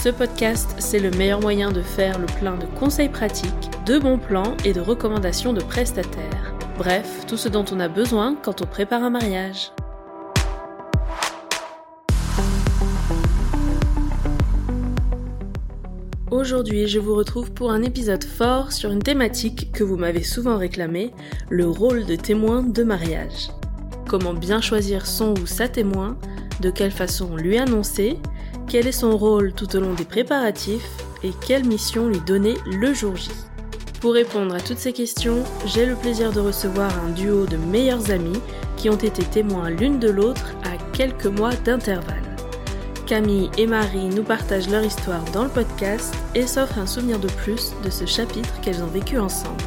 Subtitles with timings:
[0.00, 3.50] Ce podcast, c'est le meilleur moyen de faire le plein de conseils pratiques,
[3.84, 6.54] de bons plans et de recommandations de prestataires.
[6.78, 9.72] Bref, tout ce dont on a besoin quand on prépare un mariage.
[16.30, 20.58] Aujourd'hui, je vous retrouve pour un épisode fort sur une thématique que vous m'avez souvent
[20.58, 21.10] réclamée,
[21.50, 23.48] le rôle de témoin de mariage.
[24.08, 26.16] Comment bien choisir son ou sa témoin,
[26.60, 28.16] de quelle façon lui annoncer,
[28.68, 30.90] quel est son rôle tout au long des préparatifs
[31.22, 33.30] et quelle mission lui donner le jour J.
[34.00, 38.10] Pour répondre à toutes ces questions, j'ai le plaisir de recevoir un duo de meilleurs
[38.10, 38.40] amis
[38.76, 42.22] qui ont été témoins l'une de l'autre à quelques mois d'intervalle.
[43.06, 47.28] Camille et Marie nous partagent leur histoire dans le podcast et s'offrent un souvenir de
[47.28, 49.62] plus de ce chapitre qu'elles ont vécu ensemble.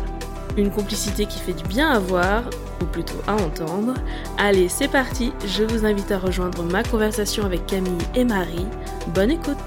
[0.57, 2.43] Une complicité qui fait du bien à voir,
[2.81, 3.93] ou plutôt à entendre.
[4.37, 8.67] Allez, c'est parti, je vous invite à rejoindre ma conversation avec Camille et Marie.
[9.13, 9.57] Bonne écoute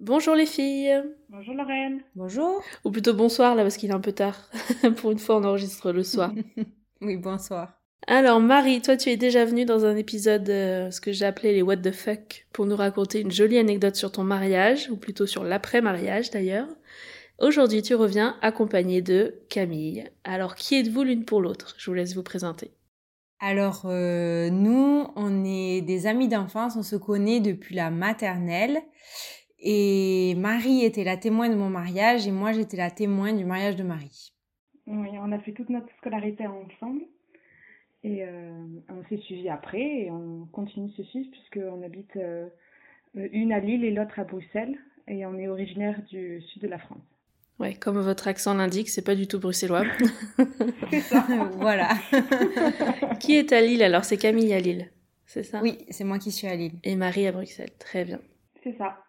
[0.00, 4.12] Bonjour les filles Bonjour Lorraine Bonjour Ou plutôt bonsoir là parce qu'il est un peu
[4.12, 4.50] tard.
[4.96, 6.32] Pour une fois on enregistre le soir.
[7.00, 7.79] oui, bonsoir.
[8.12, 11.52] Alors Marie, toi tu es déjà venue dans un épisode, euh, ce que j'ai appelé
[11.52, 15.26] les What the fuck, pour nous raconter une jolie anecdote sur ton mariage, ou plutôt
[15.26, 16.66] sur l'après-mariage d'ailleurs.
[17.38, 20.10] Aujourd'hui tu reviens accompagnée de Camille.
[20.24, 21.76] Alors qui êtes-vous l'une pour l'autre?
[21.78, 22.72] Je vous laisse vous présenter.
[23.38, 28.82] Alors euh, nous, on est des amis d'enfance, on se connaît depuis la maternelle.
[29.60, 33.76] Et Marie était la témoin de mon mariage et moi j'étais la témoin du mariage
[33.76, 34.32] de Marie.
[34.88, 37.02] Oui, on a fait toute notre scolarité ensemble.
[38.02, 38.52] Et euh,
[38.88, 42.48] on s'est suivi après et on continue de se suivre puisqu'on habite euh,
[43.14, 46.78] une à Lille et l'autre à Bruxelles et on est originaire du sud de la
[46.78, 47.02] France.
[47.58, 49.84] Ouais, comme votre accent l'indique, c'est pas du tout bruxellois.
[50.90, 51.26] c'est ça.
[51.58, 51.90] voilà.
[53.20, 54.04] qui est à Lille alors?
[54.04, 54.90] C'est Camille à Lille,
[55.26, 55.60] c'est ça?
[55.62, 56.72] Oui, c'est moi qui suis à Lille.
[56.84, 58.20] Et Marie à Bruxelles, très bien.
[58.62, 59.04] C'est ça.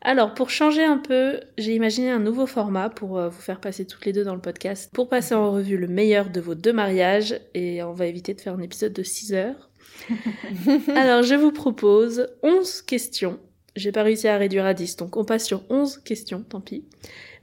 [0.00, 3.84] Alors, pour changer un peu, j'ai imaginé un nouveau format pour euh, vous faire passer
[3.84, 6.72] toutes les deux dans le podcast, pour passer en revue le meilleur de vos deux
[6.72, 9.70] mariages, et on va éviter de faire un épisode de 6 heures.
[10.94, 13.40] Alors, je vous propose 11 questions.
[13.74, 16.84] J'ai pas réussi à réduire à 10, donc on passe sur 11 questions, tant pis,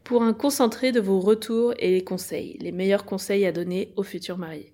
[0.04, 4.04] pour un concentré de vos retours et les conseils, les meilleurs conseils à donner aux
[4.04, 4.74] futurs mariés.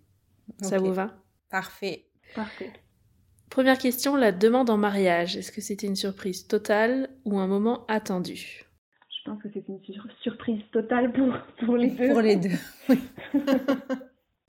[0.61, 1.15] Ça vous va?
[1.49, 2.05] Parfait.
[2.35, 2.71] Parfait.
[3.51, 5.35] Première question, la demande en mariage.
[5.35, 8.63] Est-ce que c'était une surprise totale ou un moment attendu?
[9.09, 11.27] Je pense que c'était une surprise totale pour,
[11.65, 12.07] pour les deux.
[12.07, 12.57] Pour les deux,
[12.89, 12.97] oui.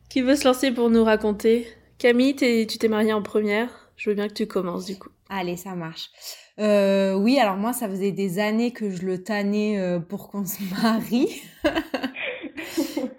[0.09, 1.67] Qui veut se lancer pour nous raconter?
[1.99, 3.91] Camille, tu t'es mariée en première.
[3.97, 5.11] Je veux bien que tu commences du coup.
[5.29, 6.09] Allez, ça marche.
[6.61, 10.45] Euh, oui, alors moi, ça faisait des années que je le tannais euh, pour qu'on
[10.45, 11.43] se marie.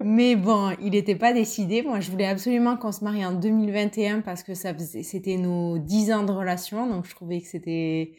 [0.03, 1.81] Mais bon, il n'était pas décidé.
[1.81, 5.77] Moi, je voulais absolument qu'on se marie en 2021 parce que ça faisait, c'était nos
[5.77, 6.87] 10 ans de relation.
[6.87, 8.13] Donc, je trouvais que c'était,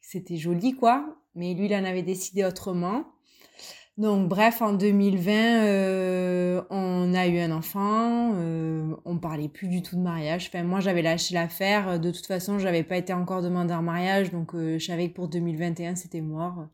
[0.00, 1.16] c'était joli, quoi.
[1.34, 3.04] Mais lui, il en avait décidé autrement.
[3.98, 5.32] Donc, bref, en 2020,
[5.64, 8.32] euh, on a eu un enfant.
[8.36, 10.48] Euh, on parlait plus du tout de mariage.
[10.48, 12.00] Enfin, moi, j'avais lâché l'affaire.
[12.00, 14.30] De toute façon, j'avais pas été encore demandée en mariage.
[14.30, 16.66] Donc, euh, je savais que pour 2021, c'était mort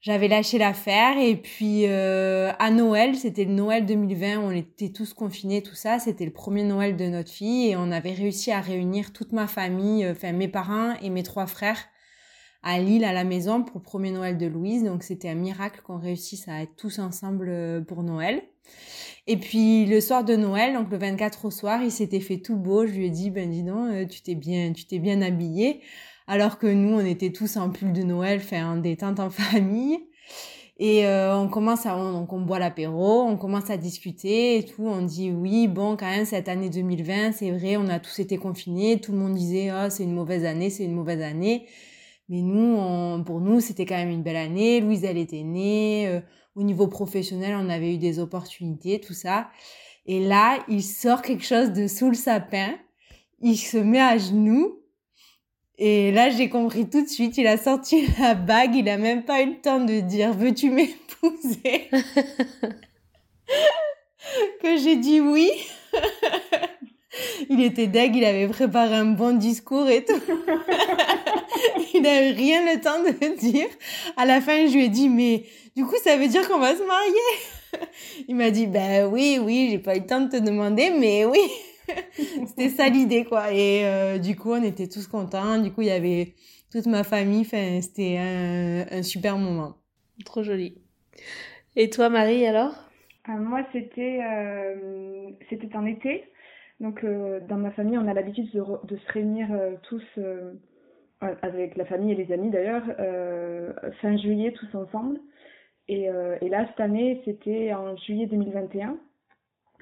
[0.00, 5.12] j'avais lâché l'affaire et puis euh, à Noël, c'était le Noël 2020, on était tous
[5.12, 8.60] confinés, tout ça, c'était le premier Noël de notre fille et on avait réussi à
[8.60, 11.84] réunir toute ma famille, euh, enfin mes parents et mes trois frères
[12.62, 15.80] à Lille à la maison pour le premier Noël de Louise, donc c'était un miracle
[15.82, 18.42] qu'on réussisse à être tous ensemble euh, pour Noël.
[19.26, 22.56] Et puis le soir de Noël, donc le 24 au soir, il s'était fait tout
[22.56, 25.82] beau, je lui ai dit ben dis donc, tu t'es bien tu t'es bien habillé
[26.30, 29.98] alors que nous, on était tous en pull de Noël, fait un détente en famille.
[30.78, 34.86] Et euh, on commence à, donc on boit l'apéro, on commence à discuter et tout.
[34.86, 38.38] On dit oui, bon, quand même, cette année 2020, c'est vrai, on a tous été
[38.38, 39.00] confinés.
[39.00, 41.66] Tout le monde disait, oh, c'est une mauvaise année, c'est une mauvaise année.
[42.28, 44.80] Mais nous, pour nous, c'était quand même une belle année.
[44.80, 46.06] Louise, elle était née.
[46.06, 46.20] Euh,
[46.54, 49.48] au niveau professionnel, on avait eu des opportunités, tout ça.
[50.06, 52.76] Et là, il sort quelque chose de sous le sapin.
[53.42, 54.79] Il se met à genoux
[55.82, 59.24] et là, j'ai compris tout de suite, il a sorti la bague, il a même
[59.24, 61.90] pas eu le temps de dire veux-tu m'épouser?
[64.62, 65.50] Que j'ai dit oui.
[67.48, 70.20] il était deg, il avait préparé un bon discours et tout.
[71.94, 73.66] il n'avait rien le temps de dire.
[74.18, 75.44] À la fin, je lui ai dit, mais
[75.74, 77.88] du coup, ça veut dire qu'on va se marier?
[78.28, 81.24] il m'a dit, ben oui, oui, j'ai pas eu le temps de te demander, mais
[81.24, 81.40] oui.
[82.46, 83.52] C'était ça l'idée, quoi.
[83.52, 85.58] Et euh, du coup, on était tous contents.
[85.58, 86.34] Du coup, il y avait
[86.70, 87.42] toute ma famille.
[87.42, 89.76] Enfin, c'était un, un super moment.
[90.24, 90.78] Trop joli.
[91.76, 92.74] Et toi, Marie, alors?
[93.28, 96.24] Euh, Moi, c'était euh, c'était en été.
[96.80, 100.54] Donc, euh, dans ma famille, on a l'habitude de, de, se réunir euh, tous, euh,
[101.42, 102.82] avec la famille et les amis d'ailleurs,
[104.00, 105.20] fin juillet, tous ensemble.
[105.86, 108.96] Et, et là, cette année, c'était en juillet 2021.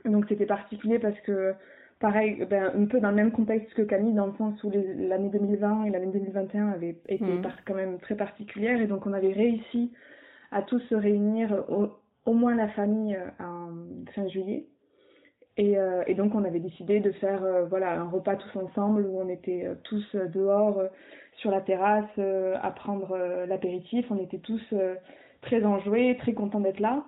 [0.07, 1.55] Donc, c'était particulier parce que
[2.01, 5.31] pareil, ben, un peu dans le même contexte que Camille, dans le sens où l'année
[5.31, 7.43] 2020 et l'année 2021 avaient été mmh.
[7.67, 9.93] quand même très particulières, et donc on avait réussi
[10.51, 11.89] à tous se réunir, au,
[12.25, 13.71] au moins la famille, en
[14.15, 14.67] fin juillet.
[15.59, 19.05] Et, euh, et, donc on avait décidé de faire euh, voilà un repas tous ensemble
[19.07, 20.87] où on était euh, tous euh, dehors euh,
[21.39, 23.17] sur la terrasse à prendre
[23.47, 24.05] l'apéritif.
[24.11, 24.75] On était tous
[25.41, 27.05] très enjoués, très contents d'être là.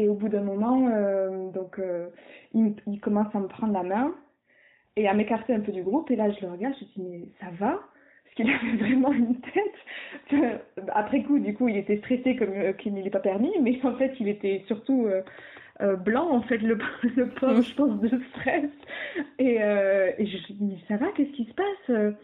[0.00, 0.88] Et au bout d'un moment,
[1.52, 1.80] donc
[2.54, 4.14] il, il, commence à me prendre la main
[4.96, 6.10] et à m'écarter un peu du groupe.
[6.10, 7.78] Et là je le regarde, je dis mais ça va?
[8.24, 10.40] Parce qu'il avait vraiment une tête.
[10.94, 14.14] Après coup, du coup, il était stressé comme qu'il n'est pas permis, mais en fait
[14.20, 15.06] il était surtout
[15.82, 16.78] euh, blanc en fait le,
[17.16, 18.70] le pauvre je pense de stress.
[19.38, 22.14] Et, euh, je me dis mais ça va qu'est-ce qui se passe?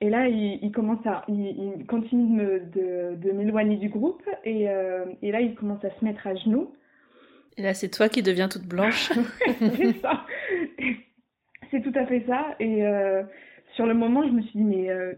[0.00, 4.22] Et là il, commence à il, continue de me de, de m'éloigner du groupe.
[4.44, 6.72] Et, euh, et là il commence à se mettre à genoux
[7.56, 9.12] et là c'est toi qui deviens toute blanche.
[9.58, 10.24] C'est ça.
[11.70, 12.54] C'est tout à fait ça.
[12.60, 13.22] Et euh,
[13.74, 15.14] sur le moment je me suis dit mais euh,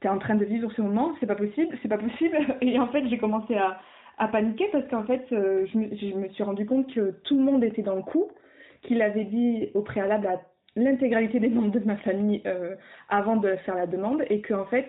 [0.00, 2.36] t'es en train de vivre ce moment c'est pas possible c'est pas possible.
[2.60, 3.80] Et en fait j'ai commencé à
[4.18, 7.36] à paniquer parce qu'en fait, euh, je, me, je, me, suis rendu compte que tout
[7.36, 8.30] le monde était dans le coup,
[8.82, 10.40] qu'il avait dit au préalable à
[10.76, 12.76] l'intégralité des membres de ma famille euh,
[13.08, 14.86] avant de faire la demande et qu'en fait,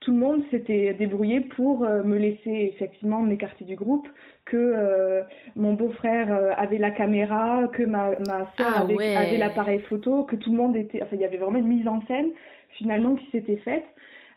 [0.00, 4.08] tout le monde s'était débrouillé pour euh, me laisser effectivement m'écarter du groupe,
[4.44, 5.22] que euh,
[5.56, 9.16] mon beau-frère euh, avait la caméra, que ma, ma soeur ah, avait, ouais.
[9.16, 11.02] avait l'appareil photo, que tout le monde était...
[11.02, 12.30] Enfin, il y avait vraiment une mise en scène
[12.70, 13.84] finalement qui s'était faite.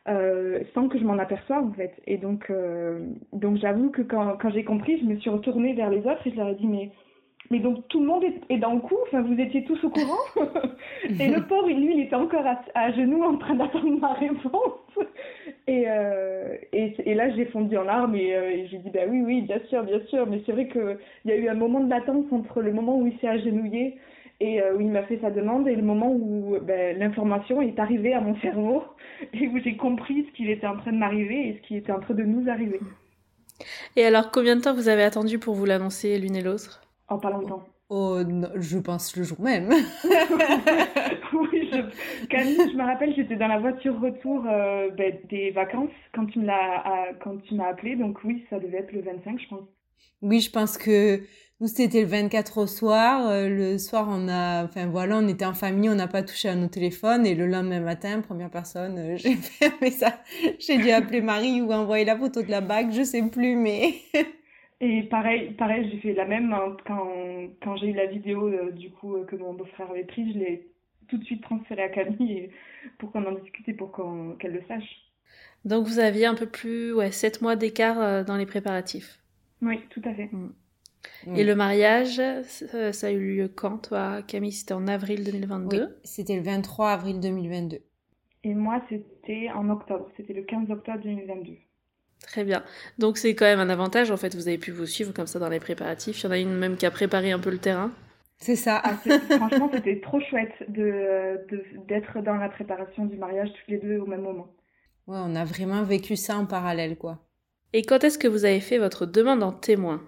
[0.08, 1.92] Euh, sans que je m'en aperçoive en fait.
[2.08, 3.00] Et donc, euh,
[3.34, 6.32] donc j'avoue que quand, quand j'ai compris, je me suis retournée vers les autres et
[6.32, 6.92] je leur ai dit mais
[7.50, 9.90] mais donc tout le monde est, est dans le coup, enfin vous étiez tous au
[9.90, 10.18] courant.
[11.04, 15.06] et le pauvre, lui, il était encore à, à genoux en train d'attendre ma réponse.
[15.68, 19.02] et, euh, et, et là, j'ai fondu en larmes et, euh, et j'ai dit bah
[19.08, 20.28] oui, oui, bien sûr, bien sûr.
[20.28, 23.08] Mais c'est vrai qu'il y a eu un moment de latence entre le moment où
[23.08, 23.98] il s'est agenouillé
[24.40, 27.80] et euh, où il m'a fait sa demande et le moment où ben, l'information est
[27.80, 28.84] arrivée à mon cerveau
[29.34, 31.92] et où j'ai compris ce qu'il était en train de m'arriver et ce qui était
[31.92, 32.80] en train de nous arriver.
[33.96, 36.87] Et alors, combien de temps vous avez attendu pour vous l'annoncer l'une et l'autre?
[37.08, 37.64] En pas longtemps.
[37.90, 39.70] Oh, non, je pense le jour même.
[41.34, 42.28] oui, je...
[42.28, 46.40] Camille, je me rappelle, j'étais dans la voiture retour euh, ben, des vacances quand tu
[46.40, 49.68] me l'as quand tu m'as appelé, donc oui, ça devait être le 25, je pense.
[50.22, 51.22] Oui, je pense que
[51.60, 53.28] nous, c'était le 24 au soir.
[53.30, 56.50] Euh, le soir, on a, enfin voilà, on était en famille, on n'a pas touché
[56.50, 57.26] à nos téléphones.
[57.26, 60.20] Et le lendemain matin, première personne, euh, j'ai fait ça.
[60.60, 63.96] J'ai dû appeler Marie ou envoyer la photo de la bague, je sais plus, mais.
[64.80, 67.10] Et pareil, pareil, j'ai fait la même hein, quand,
[67.64, 70.68] quand j'ai eu la vidéo euh, du coup que mon beau-frère avait prise, je l'ai
[71.08, 72.50] tout de suite transférée à Camille
[72.98, 73.92] pour qu'on en discute et pour
[74.40, 75.04] qu'elle le sache.
[75.66, 79.20] Donc vous aviez un peu plus, ouais, 7 mois d'écart dans les préparatifs.
[79.62, 80.30] Oui, tout à fait.
[80.32, 81.36] Mm.
[81.36, 84.52] Et le mariage, ça, ça, a eu lieu quand, toi, Camille?
[84.52, 87.80] C'était en avril 2022 oui, C'était le 23 avril 2022.
[88.44, 90.10] Et moi, c'était en octobre.
[90.16, 91.54] C'était le 15 octobre 2022.
[92.22, 92.64] Très bien.
[92.98, 94.36] Donc, c'est quand même un avantage, en fait.
[94.36, 96.22] Vous avez pu vous suivre comme ça dans les préparatifs.
[96.22, 97.92] Il y en a une même qui a préparé un peu le terrain.
[98.40, 98.82] C'est ça.
[98.84, 98.96] Ah,
[99.38, 104.06] franchement, c'était trop chouette d'être de, dans la préparation du mariage tous les deux au
[104.06, 104.54] même moment.
[105.08, 107.20] Ouais, on a vraiment vécu ça en parallèle, quoi.
[107.74, 110.02] Et quand est-ce que vous avez fait votre demande en témoin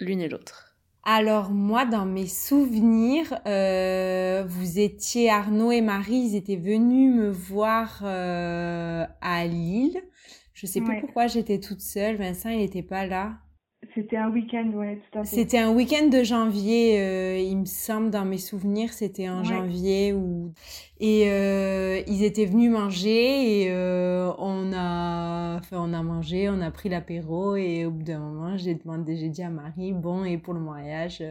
[0.00, 0.76] l'une et l'autre?
[1.04, 7.30] Alors moi, dans mes souvenirs, euh, vous étiez Arnaud et Marie, ils étaient venus me
[7.30, 10.00] voir euh, à Lille.
[10.64, 11.00] Je sais plus ouais.
[11.02, 12.16] pourquoi j'étais toute seule.
[12.16, 13.34] Vincent, il n'était pas là.
[13.94, 15.36] C'était un week-end, ouais, tout à fait.
[15.36, 19.44] C'était un week-end de janvier, euh, il me semble, dans mes souvenirs, c'était en ouais.
[19.44, 20.54] janvier où
[20.98, 26.62] et euh, ils étaient venus manger et euh, on a, enfin, on a mangé, on
[26.62, 30.24] a pris l'apéro et au bout d'un moment, j'ai demandé, j'ai dit à Marie, bon,
[30.24, 31.22] et pour le mariage,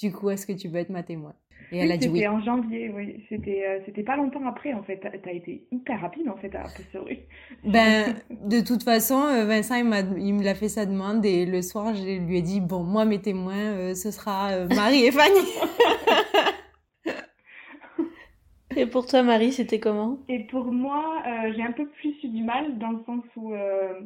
[0.00, 1.34] du coup, est-ce que tu veux être ma témoin?
[1.72, 2.18] Et elle oui, a dit oui.
[2.18, 3.24] C'était en janvier, oui.
[3.28, 5.00] C'était, euh, c'était pas longtemps après, en fait.
[5.22, 6.64] T'as été hyper rapide, en fait, à
[7.04, 7.20] oui.
[7.64, 11.44] Ben, de toute façon, euh, Vincent, il, m'a, il me l'a fait sa demande et
[11.46, 15.12] le soir, je lui ai dit, bon, moi, mes témoins, euh, ce sera Marie et
[15.12, 15.40] Fanny.
[18.76, 20.18] Et pour toi, Marie, c'était comment?
[20.28, 23.54] Et pour moi, euh, j'ai un peu plus eu du mal dans le sens où
[23.54, 24.02] euh,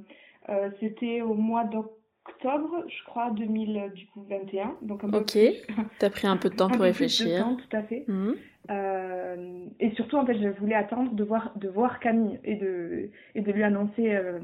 [0.48, 1.96] euh, c'était au mois d'octobre,
[2.42, 4.76] je crois, 2021.
[4.82, 5.38] Donc un peu Ok.
[5.98, 7.40] T'as pris un peu de temps un pour peu plus de réfléchir.
[7.44, 8.04] temps, tout à fait.
[8.08, 8.34] Mhm.
[8.70, 13.10] Euh, et surtout, en fait, je voulais attendre de voir, de voir Camille et de,
[13.34, 14.38] et de lui annoncer euh,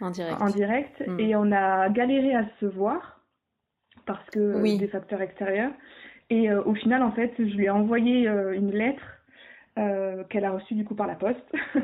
[0.00, 0.40] En direct.
[0.40, 1.06] en direct.
[1.06, 1.20] Mm.
[1.20, 3.20] Et on a galéré à se voir
[4.06, 4.78] parce que euh, Oui.
[4.78, 5.72] des facteurs extérieurs.
[6.30, 9.02] Et euh, au final, en fait, je lui ai envoyé euh, une lettre
[9.78, 11.38] euh, qu'elle a reçue du coup par la poste.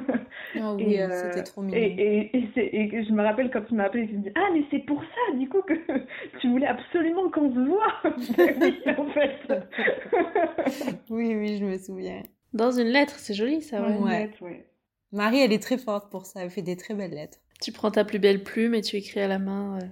[0.56, 1.78] Oh Et, oui, euh, c'était trop mignon.
[1.78, 4.22] Et, et, et, c'est- et que je me rappelle quand tu m'as appelé, je me
[4.22, 5.74] dis Ah, mais c'est pour ça, du coup, que
[6.40, 7.92] tu voulais absolument qu'on se voit.
[8.36, 10.94] Ben oui, en fait.
[11.10, 12.22] Oui, oui, je me souviens.
[12.52, 13.96] Dans une lettre, c'est joli ça, ouais.
[13.98, 14.18] Ouais.
[14.20, 14.66] Net, ouais.
[15.12, 16.42] Marie, elle est très forte pour ça.
[16.44, 17.38] Elle fait des très belles lettres.
[17.60, 19.78] Tu prends ta plus belle plume et tu écris à la main.
[19.80, 19.86] euh.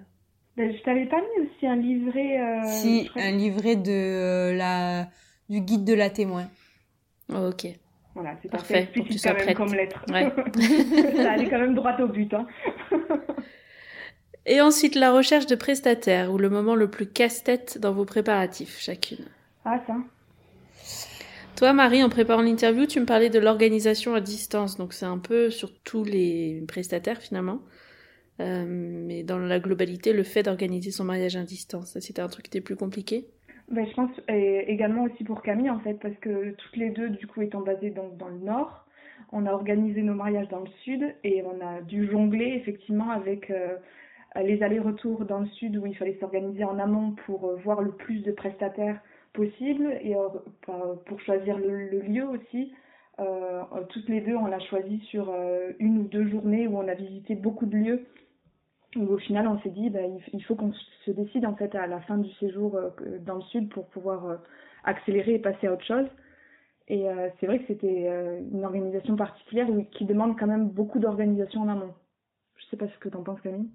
[0.56, 2.40] Ben, je t'avais pas mis aussi un livret.
[2.40, 5.08] euh, si, un livret de euh, la
[5.48, 6.48] du guide de la témoin.
[7.32, 7.66] Oh, ok.
[8.14, 9.56] Voilà, c'est Parfait, Explicite quand même prête.
[9.56, 10.04] comme lettre.
[10.10, 10.32] Ouais.
[11.22, 12.32] ça allait quand même droit au but.
[12.34, 12.46] Hein.
[14.46, 18.78] Et ensuite, la recherche de prestataires ou le moment le plus casse-tête dans vos préparatifs,
[18.80, 19.24] chacune.
[19.64, 19.96] Ah, ça.
[21.56, 24.76] Toi, Marie, en préparant l'interview, tu me parlais de l'organisation à distance.
[24.76, 27.60] Donc, c'est un peu sur tous les prestataires, finalement.
[28.40, 32.46] Euh, mais dans la globalité, le fait d'organiser son mariage à distance, c'était un truc
[32.46, 33.28] qui était plus compliqué.
[33.72, 37.08] Ben, je pense et également aussi pour Camille en fait parce que toutes les deux
[37.08, 38.84] du coup étant basées donc dans le nord,
[39.32, 43.50] on a organisé nos mariages dans le sud et on a dû jongler effectivement avec
[43.50, 43.76] euh,
[44.42, 47.92] les allers-retours dans le sud où il fallait s'organiser en amont pour euh, voir le
[47.92, 49.00] plus de prestataires
[49.32, 50.28] possible et euh,
[51.06, 52.74] pour choisir le, le lieu aussi.
[53.90, 55.32] Toutes les deux on l'a choisi sur
[55.78, 58.06] une ou deux journées où on a visité beaucoup de lieux
[58.96, 60.72] où au final on s'est dit ben, il, faut qu'on
[61.04, 64.26] se décide en fait à la fin du séjour euh, dans le sud pour pouvoir
[64.26, 64.36] euh,
[64.84, 66.06] accélérer et passer à autre chose.
[66.88, 68.10] Et euh, c'est vrai que c'était
[68.52, 71.94] une organisation particulière qui demande quand même beaucoup d'organisation en amont.
[72.56, 73.70] Je sais pas ce que t'en penses Camille.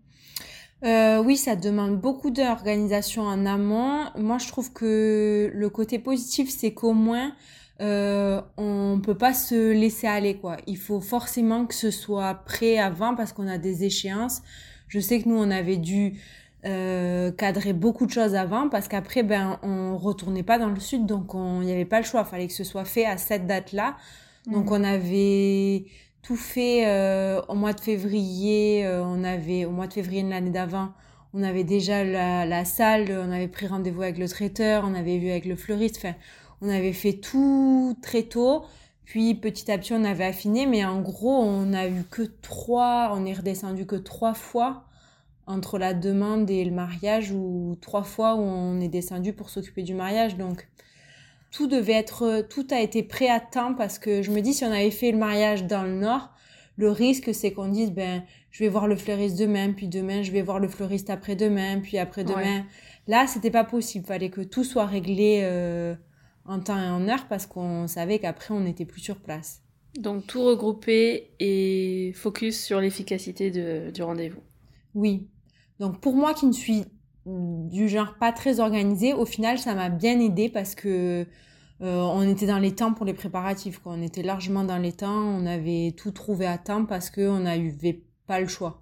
[0.83, 4.03] Oui, ça demande beaucoup d'organisation en amont.
[4.17, 7.31] Moi, je trouve que le côté positif, c'est qu'au moins,
[7.79, 10.57] euh, on peut pas se laisser aller, quoi.
[10.65, 14.41] Il faut forcément que ce soit prêt avant parce qu'on a des échéances.
[14.87, 16.13] Je sais que nous, on avait dû
[16.65, 21.05] euh, cadrer beaucoup de choses avant parce qu'après, ben, on retournait pas dans le sud,
[21.05, 22.23] donc on- il n'y avait pas le choix.
[22.25, 23.95] Fallait que ce soit fait à cette date-là.
[24.51, 25.85] Donc on avait
[26.21, 28.85] tout fait euh, au mois de février.
[28.85, 30.93] euh, on avait au mois de février de l'année d'avant,
[31.33, 35.17] on avait déjà la, la salle, on avait pris rendez-vous avec le traiteur, on avait
[35.17, 35.97] vu avec le fleuriste.
[35.97, 36.15] Enfin,
[36.61, 38.65] on avait fait tout très tôt.
[39.07, 43.13] Puis petit à petit, on avait affiné, mais en gros, on a eu que trois,
[43.15, 44.83] on est redescendu que trois fois
[45.45, 49.83] entre la demande et le mariage, ou trois fois où on est descendu pour s'occuper
[49.83, 50.35] du mariage.
[50.35, 50.67] Donc,
[51.51, 54.65] tout devait être, tout a été prêt à temps parce que je me dis, si
[54.65, 56.29] on avait fait le mariage dans le nord,
[56.75, 60.33] le risque, c'est qu'on dise, ben, je vais voir le fleuriste demain, puis demain, je
[60.33, 62.65] vais voir le fleuriste après-demain, puis après-demain.
[63.07, 64.05] Là, c'était pas possible.
[64.05, 65.95] Fallait que tout soit réglé euh,
[66.47, 69.61] en temps et en heure parce qu'on savait qu'après, on n'était plus sur place.
[69.99, 74.41] Donc, tout regrouper et focus sur l'efficacité de- du rendez-vous.
[74.95, 75.27] Oui.
[75.79, 76.85] Donc, pour moi qui ne suis
[77.25, 81.25] du genre pas très organisée, au final, ça m'a bien aidé parce que
[81.81, 83.79] euh, on était dans les temps pour les préparatifs.
[83.79, 83.93] Quoi.
[83.93, 85.21] On était largement dans les temps.
[85.23, 88.81] On avait tout trouvé à temps parce qu'on n'avait pas le choix.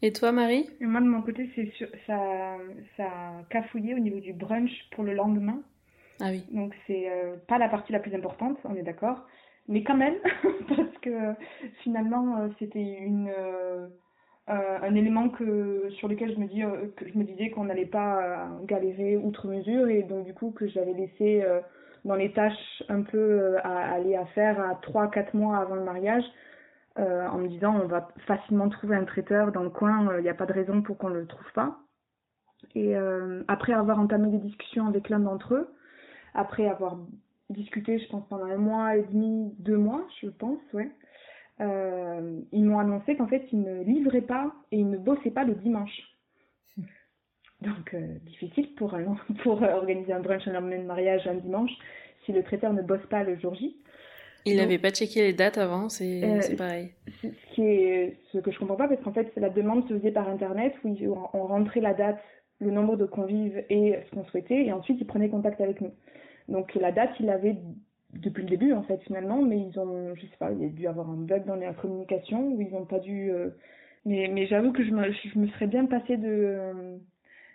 [0.00, 0.66] Et toi, Marie?
[0.80, 2.18] Et moi de mon côté, c'est sur- ça,
[2.96, 5.62] ça a cafouillé au niveau du brunch pour le lendemain.
[6.22, 6.44] Ah oui.
[6.52, 9.26] Donc c'est euh, pas la partie la plus importante, on est d'accord.
[9.68, 10.16] Mais quand même,
[10.68, 11.34] parce que
[11.82, 13.88] finalement euh, c'était une euh,
[14.48, 17.86] un élément que sur lequel je me dis euh, que je me disais qu'on n'allait
[17.86, 21.44] pas galérer outre mesure et donc du coup que j'avais laissé
[22.04, 26.24] dans les tâches un peu à aller à faire à 3-4 mois avant le mariage
[26.96, 30.34] en me disant on va facilement trouver un traiteur dans le coin, il n'y a
[30.34, 31.78] pas de raison pour qu'on ne le trouve pas.
[32.74, 32.94] Et
[33.48, 35.68] après avoir entamé des discussions avec l'un d'entre eux,
[36.34, 36.96] après avoir
[37.50, 40.88] discuté, je pense, pendant un mois et demi, deux mois, je pense, ouais,
[41.60, 45.44] euh, ils m'ont annoncé qu'en fait, ils ne livraient pas et ils ne bossaient pas
[45.44, 46.00] le dimanche.
[47.60, 51.34] Donc, euh, difficile pour, un- pour euh, organiser un brunch, un lendemain de mariage, un
[51.34, 51.70] dimanche,
[52.24, 53.76] si le traiteur ne bosse pas le jour J.
[54.44, 56.90] Il n'avait pas checké les dates avant, c'est Euh, pareil.
[57.22, 60.10] Ce qui est ce que je comprends pas, parce qu'en fait, la demande se faisait
[60.10, 60.96] par internet où
[61.32, 62.18] on rentrait la date,
[62.58, 65.92] le nombre de convives et ce qu'on souhaitait, et ensuite ils prenaient contact avec nous.
[66.52, 67.56] Donc la date, ils l'avaient
[68.12, 70.68] depuis le début en fait finalement, mais ils ont, je sais pas, il y a
[70.68, 73.30] dû avoir un bug dans la communication où ils n'ont pas dû.
[73.30, 73.48] euh,
[74.04, 76.98] Mais, mais j'avoue que je me, je me serais bien passée de, euh,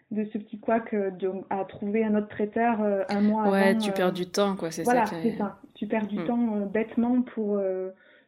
[0.09, 3.79] de ce petit couac de, à trouver un autre traiteur un mois ouais, avant.
[3.79, 5.15] Tu perds du temps, quoi, c'est voilà, ça.
[5.15, 5.59] Voilà, c'est ça.
[5.75, 6.25] Tu perds du mm.
[6.25, 7.61] temps bêtement pour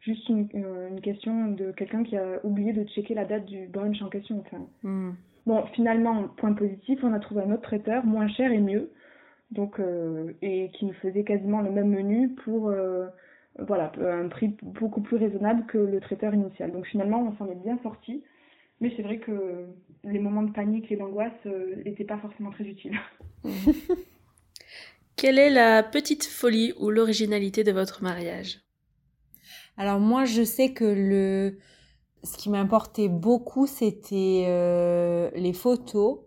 [0.00, 4.00] juste une, une, question de quelqu'un qui a oublié de checker la date du brunch
[4.02, 4.40] en question.
[4.46, 4.64] Enfin.
[4.84, 5.10] Mm.
[5.46, 8.92] Bon, finalement, point positif, on a trouvé un autre traiteur, moins cher et mieux,
[9.50, 9.80] donc
[10.42, 12.72] et qui nous faisait quasiment le même menu pour
[13.58, 16.72] voilà, un prix beaucoup plus raisonnable que le traiteur initial.
[16.72, 18.22] Donc finalement, on s'en est bien sorti.
[18.80, 19.66] Mais c'est vrai que
[20.04, 21.32] les moments de panique et d'angoisse
[21.84, 22.98] n'étaient pas forcément très utiles.
[25.16, 28.60] Quelle est la petite folie ou l'originalité de votre mariage?
[29.76, 31.58] Alors moi, je sais que le
[32.22, 36.20] ce qui m'importait beaucoup, c'était euh, les photos.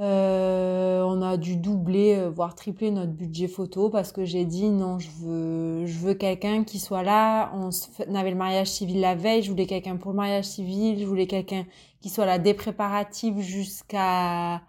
[0.00, 4.68] Euh, on a dû doubler, euh, voire tripler notre budget photo parce que j'ai dit
[4.70, 7.52] non, je veux, je veux quelqu'un qui soit là.
[7.54, 7.70] On,
[8.14, 11.28] avait le mariage civil la veille, je voulais quelqu'un pour le mariage civil, je voulais
[11.28, 11.64] quelqu'un
[12.00, 14.62] qui soit là des préparatifs jusqu'à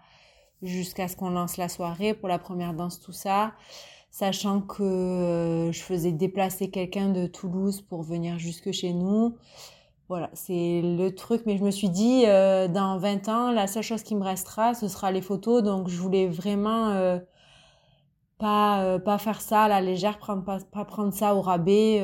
[0.62, 3.52] jusqu'à ce qu'on lance la soirée pour la première danse, tout ça.
[4.10, 9.36] Sachant que euh, je faisais déplacer quelqu'un de Toulouse pour venir jusque chez nous.
[10.08, 11.42] Voilà, c'est le truc.
[11.46, 14.74] Mais je me suis dit, euh, dans 20 ans, la seule chose qui me restera,
[14.74, 15.62] ce sera les photos.
[15.62, 17.18] Donc, je voulais vraiment euh,
[18.38, 22.00] pas, euh, pas faire ça à la légère, prendre, pas, pas prendre ça au rabais.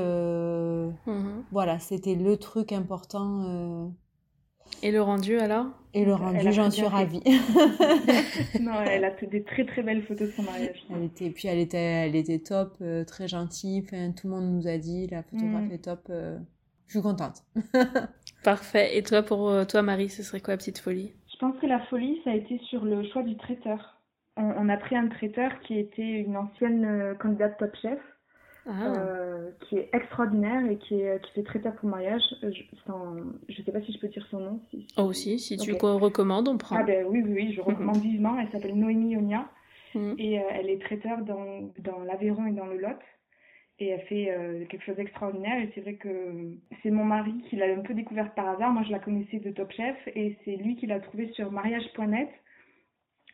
[1.07, 3.93] Mmh Voilà, c'était le truc important.
[4.83, 5.67] Et le rendu alors?
[5.95, 7.23] Et le rendu, j'en suis ravie.
[8.61, 10.85] non, elle a des très très belles photos de son mariage.
[10.91, 13.85] Elle était, puis elle était, elle était top, très gentille.
[13.87, 15.73] Enfin, tout le monde nous a dit, la photographe Mmh.
[15.73, 16.11] est top.
[16.87, 17.43] Je suis contente.
[18.45, 18.97] Parfait.
[18.97, 21.13] Et toi, pour toi, Marie, ce serait quoi la petite folie?
[21.33, 24.01] Je pense que la folie, ça a été sur le choix du traiteur.
[24.37, 27.99] On, on a pris un traiteur qui était une ancienne euh, candidate Top Chef,
[28.67, 28.71] ah.
[28.87, 32.23] euh, qui est extraordinaire et qui, est, qui fait traiteur pour mariage.
[32.43, 34.61] Je ne sais pas si je peux dire son nom.
[34.71, 34.87] Si, si...
[34.97, 35.87] Oh, si, si tu okay.
[35.87, 36.77] recommandes, on prend.
[36.77, 38.39] Ah ben oui, oui, oui je recommande vivement.
[38.39, 39.49] Elle s'appelle Noémie Onia
[39.95, 40.15] Mm.
[40.19, 42.99] et euh, elle est traiteur dans, dans l'Aveyron et dans le Lot
[43.83, 45.63] et elle fait euh, quelque chose d'extraordinaire.
[45.63, 46.09] Et c'est vrai que
[46.83, 48.73] c'est mon mari qui l'a un peu découverte par hasard.
[48.73, 52.29] Moi je la connaissais de Top Chef et c'est lui qui l'a trouvée sur mariage.net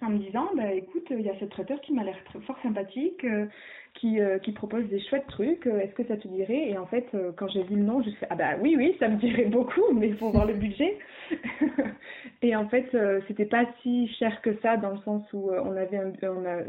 [0.00, 3.24] en me disant bah écoute il y a ce traiteur qui m'a l'air fort sympathique
[3.24, 3.46] euh,
[3.94, 5.66] qui, euh, qui propose des chouettes trucs.
[5.66, 6.68] Est-ce que ça te dirait?
[6.68, 7.06] Et en fait
[7.36, 9.92] quand j'ai vu le nom je fais ah bah oui oui ça me dirait beaucoup
[9.92, 10.98] mais il faut voir le budget.
[12.42, 12.86] Et en fait
[13.26, 16.12] c'était pas si cher que ça dans le sens où on avait un,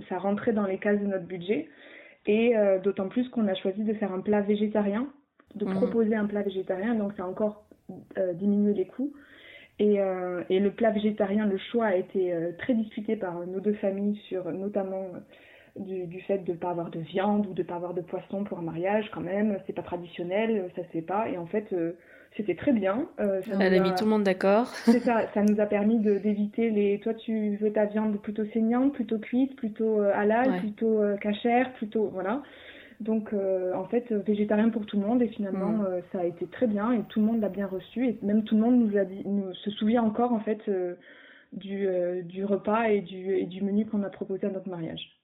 [0.09, 1.69] ça rentrait dans les cases de notre budget
[2.25, 5.07] et euh, d'autant plus qu'on a choisi de faire un plat végétarien,
[5.55, 5.71] de Mhm.
[5.75, 7.65] proposer un plat végétarien, donc ça a encore
[8.17, 9.13] euh, diminué les coûts.
[9.79, 13.59] Et, euh, et le plat végétarien, le choix a été euh, très discuté par nos
[13.61, 15.05] deux familles sur notamment
[15.77, 18.01] du, du fait de ne pas avoir de viande ou de ne pas avoir de
[18.01, 19.57] poisson pour un mariage quand même.
[19.65, 21.29] C'est pas traditionnel, ça se fait pas.
[21.29, 21.73] Et en fait,
[22.37, 23.07] c'était très bien.
[23.19, 24.67] Euh, ça Elle a mis tout le monde d'accord.
[24.85, 26.99] c'est ça, ça nous a permis d'éviter les.
[26.99, 30.59] Toi, tu veux ta viande plutôt saignante, plutôt cuite, plutôt euh, halal, Ouais.
[30.59, 32.41] plutôt euh, cachère, plutôt voilà.
[33.01, 35.85] Donc, euh, en fait, végétarien pour tout le monde et finalement, Mm.
[35.87, 38.43] euh, ça a été très bien et tout le monde l'a bien reçu et même
[38.43, 40.95] tout le monde nous a dit, nous se souvient encore en fait euh,
[41.53, 45.18] du euh, du repas et du et du menu qu'on a proposé à notre mariage.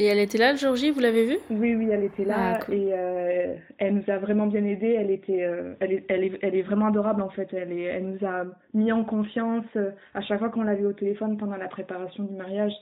[0.00, 1.36] Et elle était là le jour J, vous l'avez vue?
[1.50, 2.74] Oui, oui, elle était là Ah, cool.
[2.74, 4.96] et euh, elle nous a vraiment bien aidés.
[4.98, 7.52] Elle était, euh, elle est, elle est, elle est vraiment adorable en fait.
[7.52, 10.94] Elle est, elle nous a mis en confiance euh, à chaque fois qu'on l'avait au
[10.94, 12.72] téléphone pendant la préparation du mariage.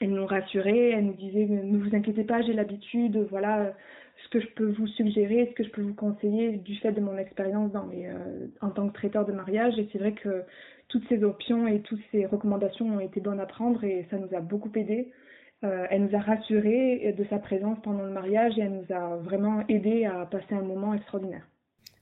[0.00, 3.72] Elle nous rassurait, elle nous disait ne vous inquiétez pas, j'ai l'habitude, voilà
[4.22, 7.00] ce que je peux vous suggérer, ce que je peux vous conseiller du fait de
[7.00, 9.76] mon expérience dans euh, en tant que traiteur de mariage.
[9.76, 10.44] Et c'est vrai que
[10.86, 14.32] toutes ces options et toutes ces recommandations ont été bonnes à prendre et ça nous
[14.36, 15.10] a beaucoup aidé.
[15.64, 19.16] Euh, elle nous a rassurés de sa présence pendant le mariage et elle nous a
[19.16, 21.42] vraiment aidé à passer un moment extraordinaire.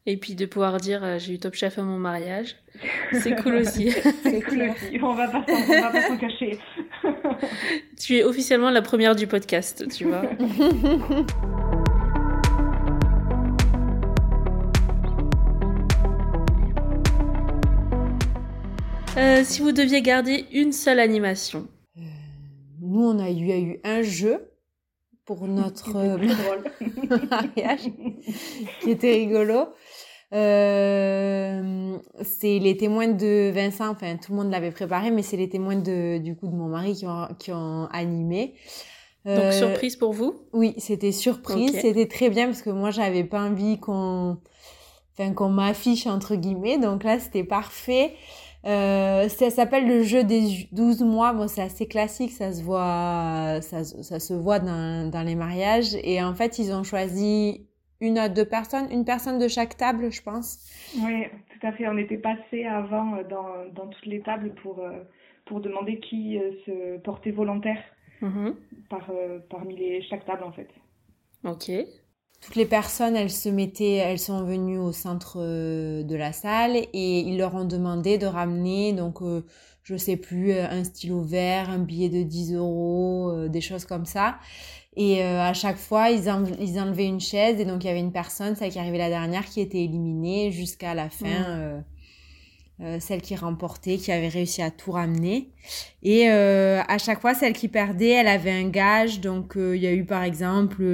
[0.04, 2.56] Et puis de pouvoir dire euh, j'ai eu Top Chef à mon mariage,
[3.12, 3.90] c'est cool aussi.
[4.22, 6.58] C'est cool aussi, on va pas s'en cacher.
[7.98, 10.22] tu es officiellement la première du podcast, tu vois.
[19.16, 21.66] Euh, si vous deviez garder une seule animation,
[22.96, 24.52] Nous, on a eu, a un jeu
[25.26, 26.16] pour notre euh,
[27.30, 27.90] mariage
[28.80, 29.66] qui était rigolo.
[30.32, 35.48] Euh, c'est les témoins de Vincent, enfin tout le monde l'avait préparé, mais c'est les
[35.48, 38.54] témoins de, du coup de mon mari qui ont, qui ont animé.
[39.26, 40.34] donc Euh, surprise pour vous?
[40.52, 44.38] Oui, c'était surprise, c'était très bien parce que moi j'avais pas envie qu'on
[45.12, 48.14] enfin qu'on m'affiche entre guillemets, donc là c'était parfait.
[48.64, 51.32] Euh, ça s'appelle le jeu des 12 mois.
[51.32, 55.94] Bon, c'est assez classique, ça se voit, ça, ça se voit dans, dans les mariages.
[56.02, 57.66] Et en fait, ils ont choisi
[58.00, 60.58] une à deux personnes, une personne de chaque table, je pense.
[60.98, 61.86] Oui, tout à fait.
[61.88, 65.02] On était passé avant euh, dans, dans toutes les tables pour, euh,
[65.44, 67.78] pour demander qui se portait volontaire
[68.22, 68.56] Mhm.
[68.88, 69.10] par,
[69.50, 70.68] parmi les, chaque table en fait.
[71.44, 71.70] Ok.
[72.46, 77.18] Toutes les personnes, elles se mettaient, elles sont venues au centre de la salle et
[77.18, 79.44] ils leur ont demandé de ramener, donc, euh,
[79.82, 84.06] je sais plus, un stylo vert, un billet de 10 euros, euh, des choses comme
[84.06, 84.36] ça.
[84.94, 87.90] Et euh, à chaque fois, ils, en, ils enlevaient une chaise et donc il y
[87.90, 91.82] avait une personne, celle qui arrivait la dernière, qui était éliminée jusqu'à la fin.
[92.82, 95.48] Euh, celle qui remportait, qui avait réussi à tout ramener.
[96.02, 99.22] Et euh, à chaque fois, celle qui perdait, elle avait un gage.
[99.22, 100.84] Donc, euh, il y a eu par exemple,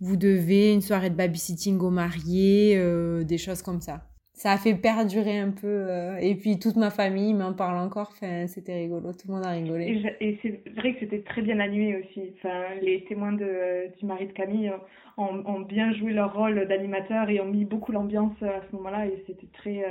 [0.00, 2.76] vous devez une soirée de babysitting au marié,
[3.24, 4.02] des choses comme ça.
[4.32, 5.86] Ça a fait perdurer un peu.
[6.20, 8.10] et puis, toute ma famille m'en parle encore.
[8.12, 9.12] Enfin, c'était rigolo.
[9.12, 10.02] Tout le monde a rigolé.
[10.20, 12.32] Et, c'est vrai que c'était très bien animé aussi.
[12.36, 14.72] Enfin, les témoins de, du mari de Camille
[15.16, 19.06] ont, ont bien joué leur rôle d'animateur et ont mis beaucoup l'ambiance à ce moment-là.
[19.06, 19.84] Et c'était très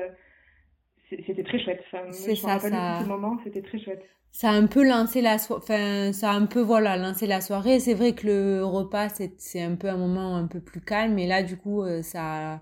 [1.25, 1.83] c'était très chouette.
[2.11, 2.99] c'est ça, ça...
[3.01, 4.03] ce moment, c'était très chouette.
[4.31, 7.39] Ça a un peu lancé la soirée, enfin, ça a un peu, voilà, lancé la
[7.39, 7.79] soirée.
[7.79, 11.27] C'est vrai que le repas, c'est un peu un moment un peu plus calme, et
[11.27, 12.61] là, du coup, euh, ça a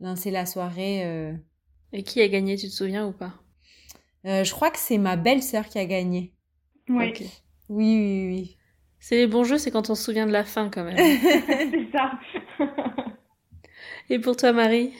[0.00, 1.06] lancé la soirée.
[1.06, 1.32] Euh.
[1.94, 3.32] Et qui a gagné, tu te souviens ou pas?
[4.26, 6.34] Euh, Je crois que c'est ma belle-sœur qui a gagné.
[6.90, 7.14] Oui.
[7.70, 8.56] Oui, oui, oui.
[8.98, 10.96] C'est les bons jeux, c'est quand on se souvient de la fin, quand même.
[10.98, 12.12] c'est ça.
[14.10, 14.92] et pour toi, Marie?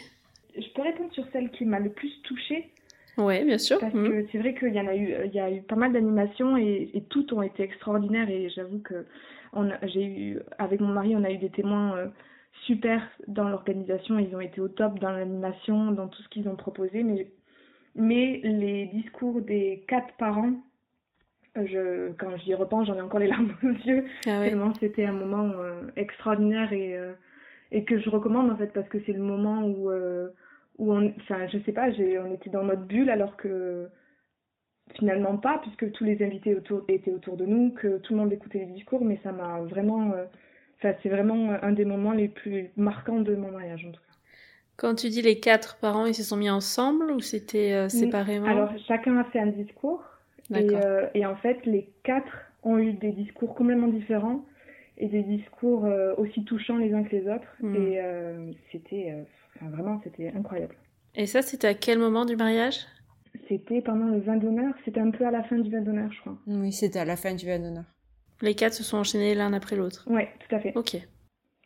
[0.56, 2.72] Je peux répondre sur celle qui m'a le plus touchée.
[3.18, 3.78] Oui, bien sûr.
[3.80, 4.26] Parce que mhm.
[4.30, 7.04] c'est vrai qu'il y en a eu, il y a eu pas mal d'animations et,
[7.10, 9.06] toutes ont été extraordinaires et j'avoue que
[9.82, 12.06] j'ai eu, avec mon mari, on a eu des témoins euh,
[12.66, 14.18] super dans l'organisation.
[14.18, 17.02] Ils ont été au top dans l'animation, dans tout ce qu'ils ont proposé.
[17.02, 17.26] Mais,
[17.96, 20.52] mais les discours des quatre parents,
[21.56, 24.04] je, quand j'y repense, j'en ai encore les larmes aux yeux.
[24.26, 27.14] Ah Tellement c'était un moment euh, extraordinaire et, euh,
[27.72, 29.90] et que je recommande en fait parce que c'est le moment où
[30.78, 33.88] où on, enfin, je sais pas, on était dans notre bulle alors que
[34.96, 38.32] finalement pas, puisque tous les invités autour, étaient autour de nous, que tout le monde
[38.32, 40.24] écoutait les discours, mais ça m'a vraiment, euh,
[40.78, 44.06] enfin, c'est vraiment un des moments les plus marquants de mon mariage en tout cas.
[44.76, 48.46] Quand tu dis les quatre parents, ils se sont mis ensemble ou c'était euh, séparément?
[48.46, 50.02] Alors chacun a fait un discours
[50.54, 54.44] et, euh, et, en fait les quatre ont eu des discours complètement différents
[54.96, 55.86] et des discours
[56.16, 57.76] aussi touchants les uns que les autres hmm.
[57.76, 58.00] et
[58.72, 59.14] c'était
[59.62, 60.76] vraiment, c'était incroyable.
[61.14, 62.86] Et ça, c'était à quel moment du mariage?
[63.48, 64.74] C'était pendant le vin d'honneur.
[64.84, 66.38] C'était un peu à la fin du vin d'honneur, je crois.
[66.46, 67.84] Oui, c'était à la fin du vin d'honneur.
[68.40, 70.04] Les quatre se sont enchaînés l'un après l'autre.
[70.08, 70.72] Oui, tout à fait.
[70.76, 70.94] Ok.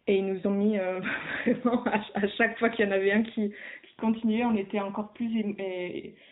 [0.09, 1.01] Et ils nous ont mis euh,
[1.47, 3.53] vraiment à, chaque fois qu'il y en avait un qui,
[4.01, 5.31] continuer, on était encore plus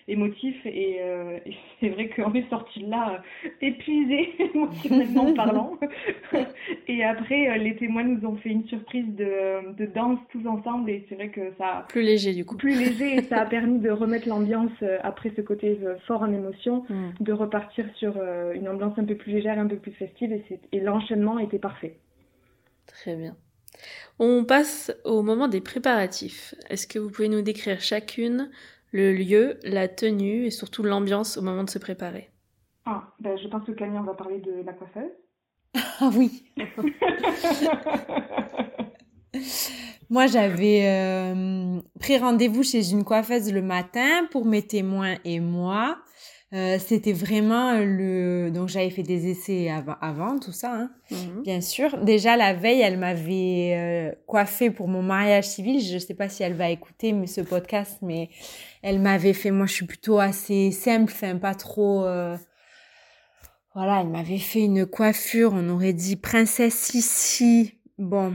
[0.08, 5.78] émotif euh, et, c'est vrai qu'on est sorti de là euh, épuisé émotionnellement parlant.
[6.88, 10.90] et après, euh, les témoins nous ont fait une surprise de, de danse tous ensemble
[10.90, 12.56] et c'est vrai que ça plus léger du coup.
[12.56, 16.84] Plus léger et ça a permis de remettre l'ambiance après ce côté fort en émotion,
[16.88, 17.10] mm.
[17.20, 18.16] de repartir sur
[18.54, 21.96] une ambiance un peu plus légère, un peu plus festive et, et l'enchaînement était parfait.
[22.86, 23.36] Très bien.
[24.22, 26.54] On passe au moment des préparatifs.
[26.68, 28.50] Est-ce que vous pouvez nous décrire chacune
[28.92, 32.28] le lieu, la tenue et surtout l'ambiance au moment de se préparer?
[32.84, 35.10] Ah, ben je pense que Camille, on va parler de la coiffeuse.
[36.00, 36.52] Ah oui
[40.10, 45.96] Moi, j'avais euh, pris rendez-vous chez une coiffeuse le matin pour mes témoins et moi.
[46.52, 51.42] Euh, c'était vraiment le donc j'avais fait des essais avant, avant tout ça hein, mhm.
[51.42, 51.96] bien sûr.
[51.98, 55.80] Déjà la veille elle m'avait euh, coiffé pour mon mariage civil.
[55.80, 58.30] Je sais pas si elle va écouter ce podcast mais
[58.82, 62.36] elle m'avait fait moi je suis plutôt assez simple enfin pas trop euh,
[63.72, 65.52] voilà elle m'avait fait une coiffure.
[65.54, 67.74] On aurait dit princesse ici.
[67.96, 68.34] Bon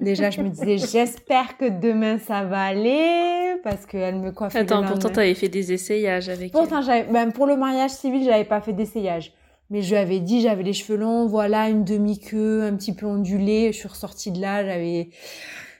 [0.00, 4.56] Déjà, je me disais, j'espère que demain ça va aller parce qu'elle me coiffe.
[4.56, 8.24] Attends, pourtant, tu avais fait des essayages avec Pourtant, j'avais, ben, pour le mariage civil,
[8.24, 9.32] j'avais pas fait d'essayage.
[9.68, 13.06] Mais je lui avais dit, j'avais les cheveux longs, voilà, une demi-queue, un petit peu
[13.06, 13.72] ondulée.
[13.72, 15.10] Je suis ressortie de là, j'avais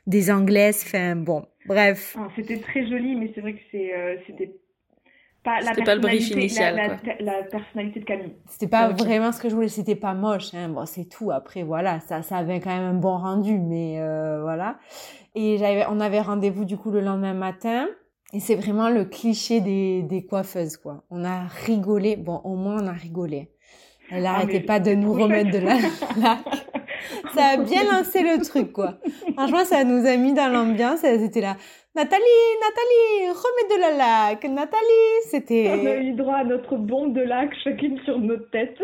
[0.07, 2.17] des anglaises, enfin, bon, bref.
[2.19, 4.53] Ah, c'était très joli, mais c'est vrai que c'est, euh, c'était
[5.42, 6.98] pas la pas le brief initial.
[7.20, 8.35] La, personnalité de Camille.
[8.46, 10.53] C'était pas vraiment ce que je voulais, c'était pas moche.
[10.55, 10.68] Hein.
[10.68, 11.31] Bon, c'est tout.
[11.31, 14.79] Après, voilà, ça, ça avait quand même un bon rendu, mais euh, voilà.
[15.35, 17.87] Et j'avais, on avait rendez-vous du coup le lendemain matin.
[18.33, 21.05] Et c'est vraiment le cliché des, des coiffeuses, quoi.
[21.11, 22.16] On a rigolé.
[22.16, 23.50] Bon, au moins, on a rigolé.
[24.11, 25.76] Elle ah, arrêtait pas de nous remettre de la
[27.35, 28.95] ça a bien lancé le truc, quoi.
[29.37, 31.05] Franchement, ça nous a mis dans l'ambiance.
[31.05, 31.57] Elles étaient là.
[31.95, 32.23] Nathalie,
[32.61, 34.45] Nathalie, remets de la laque.
[34.45, 35.81] Nathalie, c'était...
[35.83, 38.79] On a eu droit à notre bombe de lac, chacune sur notre tête.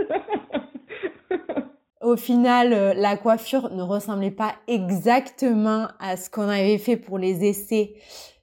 [2.03, 7.19] Au final, euh, la coiffure ne ressemblait pas exactement à ce qu'on avait fait pour
[7.19, 7.95] les essais.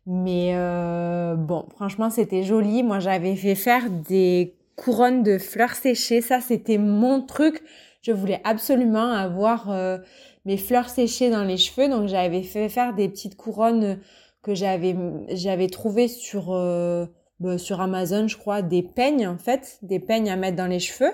[0.05, 2.83] Mais euh, bon, franchement, c'était joli.
[2.83, 6.21] Moi, j'avais fait faire des couronnes de fleurs séchées.
[6.21, 7.61] Ça, c'était mon truc.
[8.03, 9.97] Je voulais absolument avoir euh,
[10.45, 11.89] mes fleurs séchées dans les cheveux.
[11.89, 13.99] Donc, j'avais fait faire des petites couronnes
[14.43, 14.95] que j'avais
[15.29, 17.05] j'avais trouvé sur euh,
[17.39, 20.79] bah, sur Amazon, je crois, des peignes en fait, des peignes à mettre dans les
[20.79, 21.13] cheveux.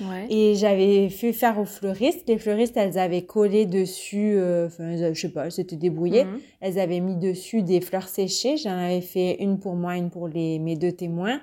[0.00, 0.26] Ouais.
[0.30, 2.28] Et j'avais fait faire aux fleuristes.
[2.28, 6.24] Les fleuristes, elles avaient collé dessus, euh, enfin, je sais pas, elles s'étaient débrouillées.
[6.24, 6.40] Mhm.
[6.60, 8.56] Elles avaient mis dessus des fleurs séchées.
[8.56, 11.40] J'en avais fait une pour moi, une pour les, mes deux témoins.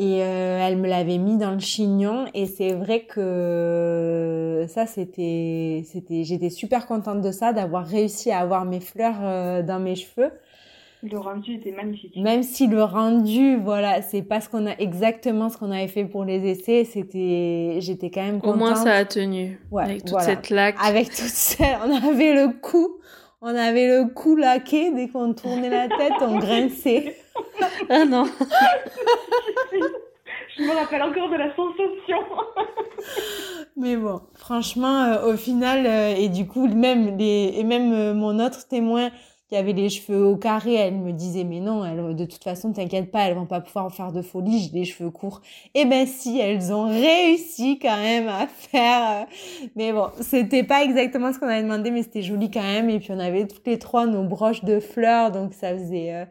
[0.00, 2.26] Et euh, elle me l'avait mis dans le chignon.
[2.32, 8.38] Et c'est vrai que ça, c'était, c'était, j'étais super contente de ça, d'avoir réussi à
[8.38, 10.30] avoir mes fleurs euh, dans mes cheveux.
[11.02, 12.16] Le rendu était magnifique.
[12.16, 16.04] Même si le rendu, voilà, c'est pas ce qu'on a exactement ce qu'on avait fait
[16.04, 18.54] pour les essais, c'était, j'étais quand même contente.
[18.54, 19.60] Au moins ça a tenu.
[19.70, 20.76] Ouais, avec toute cette laque.
[20.84, 22.98] Avec toute cette, on avait le cou,
[23.40, 27.16] on avait le cou laqué dès qu'on tournait la tête, on grinçait.
[27.88, 28.24] ah non.
[30.56, 32.18] Je me rappelle encore de la sensation.
[33.76, 38.12] Mais bon, franchement, euh, au final, euh, et du coup, même les, et même euh,
[38.12, 39.10] mon autre témoin
[39.48, 42.72] qui avait les cheveux au carré, elle me disait mais non, elle, de toute façon
[42.72, 45.40] t'inquiète pas, elles vont pas pouvoir faire de folie, j'ai des cheveux courts.
[45.74, 49.22] Et eh ben si, elles ont réussi quand même à faire.
[49.22, 49.24] Euh,
[49.74, 52.90] mais bon, c'était pas exactement ce qu'on avait demandé, mais c'était joli quand même.
[52.90, 56.24] Et puis on avait toutes les trois nos broches de fleurs, donc ça faisait euh,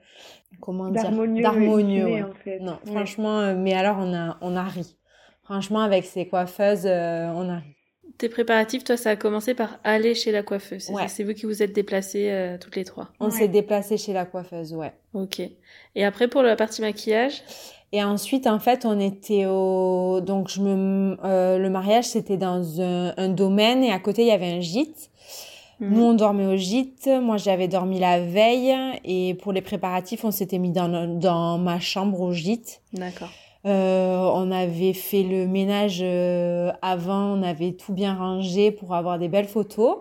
[0.61, 1.09] comment dire
[1.41, 2.23] d'harmonieux.
[2.23, 2.59] En fait.
[2.59, 4.95] Non, franchement, euh, mais alors on a on a ri.
[5.43, 7.76] Franchement, avec ces coiffeuses, on a ri
[8.17, 10.91] tes préparatifs, toi, ça a commencé par aller chez la coiffeuse.
[11.07, 13.09] C'est vous qui vous êtes déplacées euh, toutes les trois.
[13.19, 14.93] On s'est déplacées chez la coiffeuse, ouais.
[15.13, 15.41] Ok.
[15.95, 17.43] Et après, pour la partie maquillage?
[17.91, 20.19] Et ensuite, en fait, on était au...
[20.21, 21.17] Donc, je me...
[21.23, 25.09] Euh, le mariage, c'était dans un, domaine et à côté, il y avait un gîte.
[25.79, 25.93] Mhm.
[25.93, 27.07] Nous, on dormait au gîte.
[27.21, 28.75] Moi, j'avais dormi la veille.
[29.05, 32.81] Et pour les préparatifs, on s'était mis dans, dans ma chambre au gîte.
[32.93, 33.29] D'accord.
[33.67, 39.19] Euh, on avait fait le ménage euh, avant, on avait tout bien rangé pour avoir
[39.19, 39.97] des belles photos.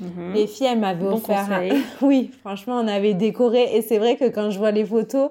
[0.00, 0.32] Mhm.
[0.34, 1.62] Les filles, elles m'avaient offert.
[2.02, 3.76] oui, franchement, on avait décoré.
[3.76, 5.30] Et c'est vrai que quand je vois les photos,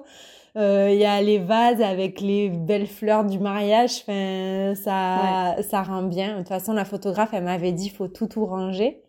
[0.56, 4.02] euh, il y a les vases avec les belles fleurs du mariage.
[4.02, 6.34] Enfin, ça, ça rend bien.
[6.34, 9.02] De toute façon, la photographe, elle m'avait dit, faut tout tout ranger.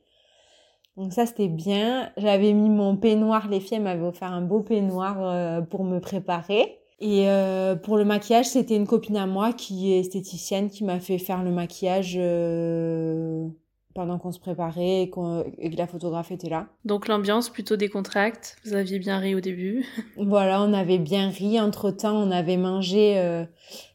[0.97, 2.09] Donc ça, c'était bien.
[2.17, 3.47] J'avais mis mon peignoir.
[3.47, 6.78] Les filles, elles m'avaient offert un beau peignoir pour me préparer.
[7.01, 10.99] Et euh, pour le maquillage, c'était une copine à moi qui est esthéticienne qui m'a
[10.99, 13.47] fait faire le maquillage euh,
[13.93, 15.11] pendant qu'on se préparait et,
[15.57, 16.67] et, que la photographe était là.
[16.83, 19.85] Donc l'ambiance plutôt décontracte, vous aviez bien ri au début.
[20.17, 21.59] voilà, on avait bien ri.
[21.59, 23.17] Entre-temps, on avait mangé...
[23.17, 23.45] Euh,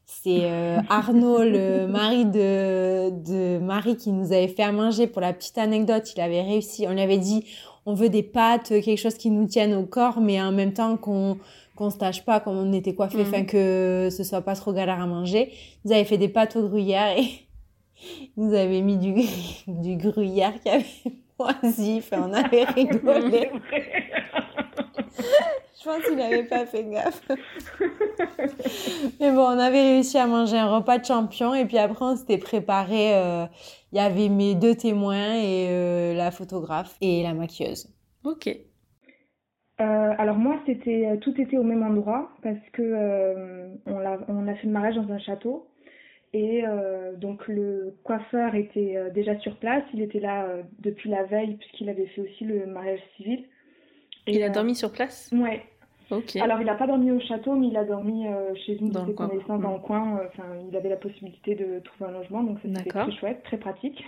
[0.07, 5.07] c'est euh, Arnaud, le mari de, de Marie, qui nous avait fait à manger.
[5.07, 6.87] Pour la petite anecdote, il avait réussi.
[6.89, 7.45] On lui avait dit,
[7.85, 10.97] on veut des pâtes, quelque chose qui nous tienne au corps, mais en même temps
[10.97, 11.37] qu'on
[11.77, 13.47] qu'on se tâche pas comme on était coiffé, enfin mm.
[13.47, 15.53] que ce soit pas trop galère à manger.
[15.85, 17.23] Ils avaient fait des pâtes au gruyère et
[18.37, 19.15] ils nous avaient mis du,
[19.67, 20.85] du gruyère qui avait
[21.39, 23.51] moisi, enfin on avait rigolé.
[25.17, 27.21] Je pense qu'il n'avait pas fait gaffe.
[29.21, 32.17] Mais bon, on avait réussi à manger un repas de champion et puis après on
[32.17, 33.15] s'était préparé.
[33.17, 33.45] Euh,
[33.93, 37.89] il y avait mes deux témoins et euh, la photographe et la maquilleuse.
[38.25, 38.49] Ok.
[39.81, 44.19] Euh, alors moi, c'était euh, tout était au même endroit parce que euh, on, a,
[44.29, 45.67] on a fait le mariage dans un château
[46.33, 46.65] et
[47.19, 49.85] donc le coiffeur était déjà sur place.
[49.95, 50.49] Il était là
[50.81, 53.45] depuis la veille puisqu'il avait fait aussi le mariage civil.
[54.27, 55.33] Et, il a dormi sur place?
[55.33, 55.63] Ouais.
[56.11, 56.35] Ok.
[56.35, 58.27] Alors il n'a pas dormi au château, mais il a dormi
[58.67, 60.23] chez une de ses connaissances dans le coin.
[60.27, 64.05] Enfin, il avait la possibilité de trouver un logement, donc c'était très chouette, très pratique.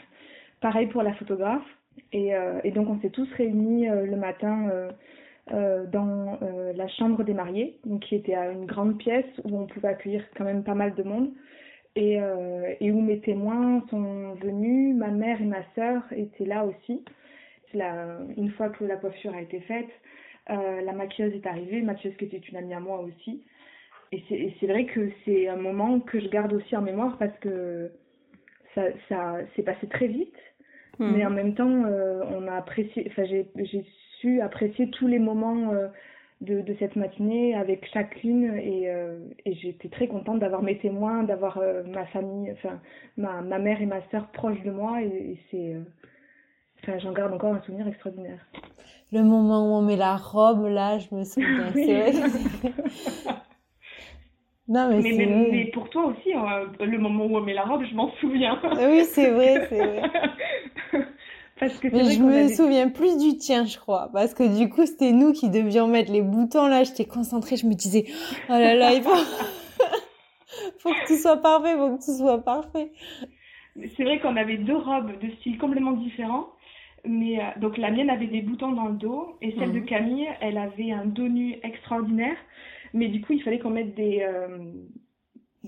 [0.61, 1.63] Pareil pour la photographe.
[2.13, 2.33] Et,
[2.65, 4.69] et donc on s'est tous réunis le matin
[5.53, 9.57] euh, dans euh, la chambre des mariés, donc qui était à une grande pièce où
[9.57, 11.31] on pouvait accueillir quand même pas mal de monde.
[11.95, 16.65] Et, euh, et où mes témoins sont venus, ma mère et ma sœur étaient là
[16.65, 17.05] aussi.
[17.75, 19.89] La, une fois que la coiffure a été faite,
[20.49, 23.43] la maquilleuse est arrivée, maquilleuse qui était une amie à moi aussi.
[24.13, 27.91] Et c'est vrai que c'est un moment que je garde aussi en mémoire parce que
[28.75, 30.37] ça, ça s'est passé très vite,
[30.99, 31.11] mmh.
[31.13, 33.85] mais en même temps, on a apprécié, enfin j'ai
[34.21, 35.89] su apprécier tous les moments euh,
[36.41, 41.23] de, de, cette matinée avec chacune et, euh, et j'étais très contente d'avoir mes témoins,
[41.23, 42.81] d'avoir euh, ma famille, enfin
[43.17, 45.77] ma, ma mère et ma sœur proches de moi et, c'est,
[46.83, 48.47] enfin j'en garde encore un souvenir extraordinaire.
[49.13, 51.73] Le moment où on met la robe là, je me souviens.
[54.69, 57.85] Non, mais, mais, mais, pour toi aussi, hein, le moment où on met la robe,
[57.89, 58.61] je m'en souviens.
[58.65, 60.03] oui, c'est vrai, c'est vrai.
[61.59, 64.11] Parce que Mais je me souviens plus du tien, je crois.
[64.13, 66.85] Parce que du coup, c'était nous qui devions mettre les boutons là.
[66.85, 68.05] J'étais concentrée, je me disais,
[68.49, 69.11] oh là là, il faut,
[70.79, 72.93] faut que tout soit parfait, faut que tout soit parfait.
[73.97, 76.49] C'est vrai qu'on avait deux robes de style complètement différents.
[77.05, 79.87] Mais euh, donc la mienne avait des boutons dans le dos et celle de Mhm.
[79.87, 82.37] Camille, elle avait un dos nu extraordinaire.
[82.95, 84.59] Mais du coup, il fallait qu'on mette des, euh,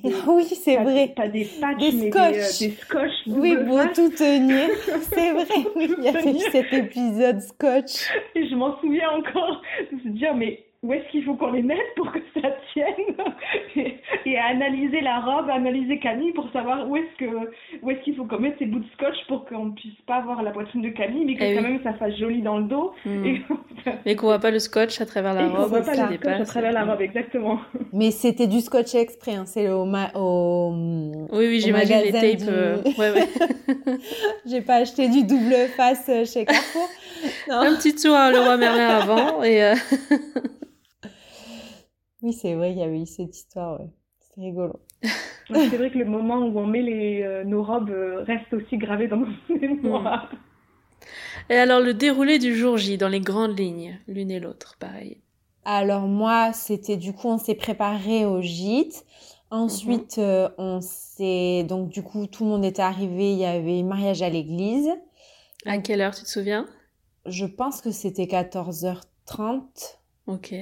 [0.03, 1.13] des- Oui, c'est vrai.
[1.17, 2.59] pas des patchs, Des mais scotch.
[2.59, 3.13] des, euh, des scotch.
[3.27, 4.69] Oui, pour tout tenir.
[5.03, 5.45] C'est vrai,
[5.77, 8.09] oui, il y avait eu cet épisode scotch.
[8.35, 11.63] Et je m'en souviens encore de se dire, mais où est-ce qu'il faut qu'on les
[11.63, 12.87] mette pour que ça tienne
[13.77, 17.51] et, et à analyser la robe, analyser Camille pour savoir où est-ce que
[17.83, 20.43] où est-ce qu'il faut qu'on mette ces bouts de scotch pour qu'on puisse pas voir
[20.43, 21.73] la poitrine de Camille, mais que Eh quand oui.
[21.73, 22.93] même ça fasse joli dans le dos.
[23.05, 23.25] Hmm.
[23.27, 23.41] Et,
[24.07, 25.69] Mais qu'on voit pas le scotch à travers la et robe.
[25.69, 27.59] voit pas le scotch à travers la robe, exactement.
[27.93, 29.47] Mais c'était du scotch exprès, hein.
[29.47, 30.73] c'est au, ma- au...
[31.33, 32.37] Oui, oui, j'imagine les tapes.
[32.37, 33.29] du- euh, Ouais, ouais.
[34.47, 36.89] J'ai pas acheté du double face euh, chez Carrefour.
[37.49, 37.57] Non.
[37.57, 39.75] Un petit tour à Leroy Merlin avant et euh,
[42.23, 43.91] Oui, c'est vrai, il y avait eu cette histoire, ouais.
[44.21, 44.81] C'est rigolo.
[45.49, 48.77] C'est vrai que le moment où on met les, euh, nos robes euh, reste aussi
[48.77, 50.31] gravé dans mon mémoire.
[51.49, 55.23] Et alors le déroulé du jour J dans les grandes lignes, l'une et l'autre, pareil.
[55.65, 59.07] Alors moi, c'était du coup, on s'est préparé au gîte.
[59.51, 61.65] Ensuite, euh, on s'est...
[61.65, 64.91] Donc du coup, tout le monde était arrivé, il y avait mariage à l'église.
[65.65, 66.67] À quelle heure tu te souviens?
[67.25, 69.63] Je pense que c'était 14h30.
[70.27, 70.55] Ok.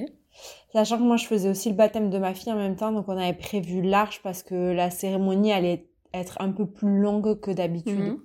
[0.73, 3.09] Sachant que moi, je faisais aussi le baptême de ma fille en même temps, donc
[3.09, 7.51] on avait prévu large parce que la cérémonie allait être un peu plus longue que
[7.51, 8.19] d'habitude.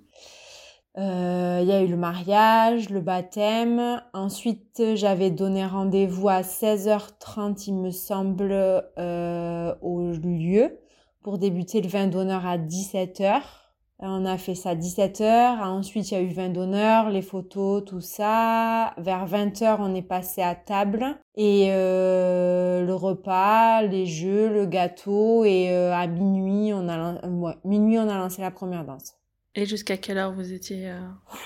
[0.97, 4.01] Euh, Il y a eu le mariage, le baptême.
[4.13, 10.77] Ensuite, j'avais donné rendez-vous à 16h30, il me semble, euh, au lieu
[11.21, 13.60] pour débuter le vin d'honneur à 17h.
[14.03, 15.61] On a fait ça à 17h.
[15.61, 18.93] Ensuite, il y a eu vin d'honneur, les photos, tout ça.
[18.97, 21.05] Vers 20h, on est passé à table.
[21.35, 25.45] Et euh, le repas, les jeux, le gâteau.
[25.45, 29.13] Et euh, à minuit, on a, ouais, minuit, on a lancé la première danse.
[29.53, 30.99] Et jusqu'à quelle heure vous étiez euh,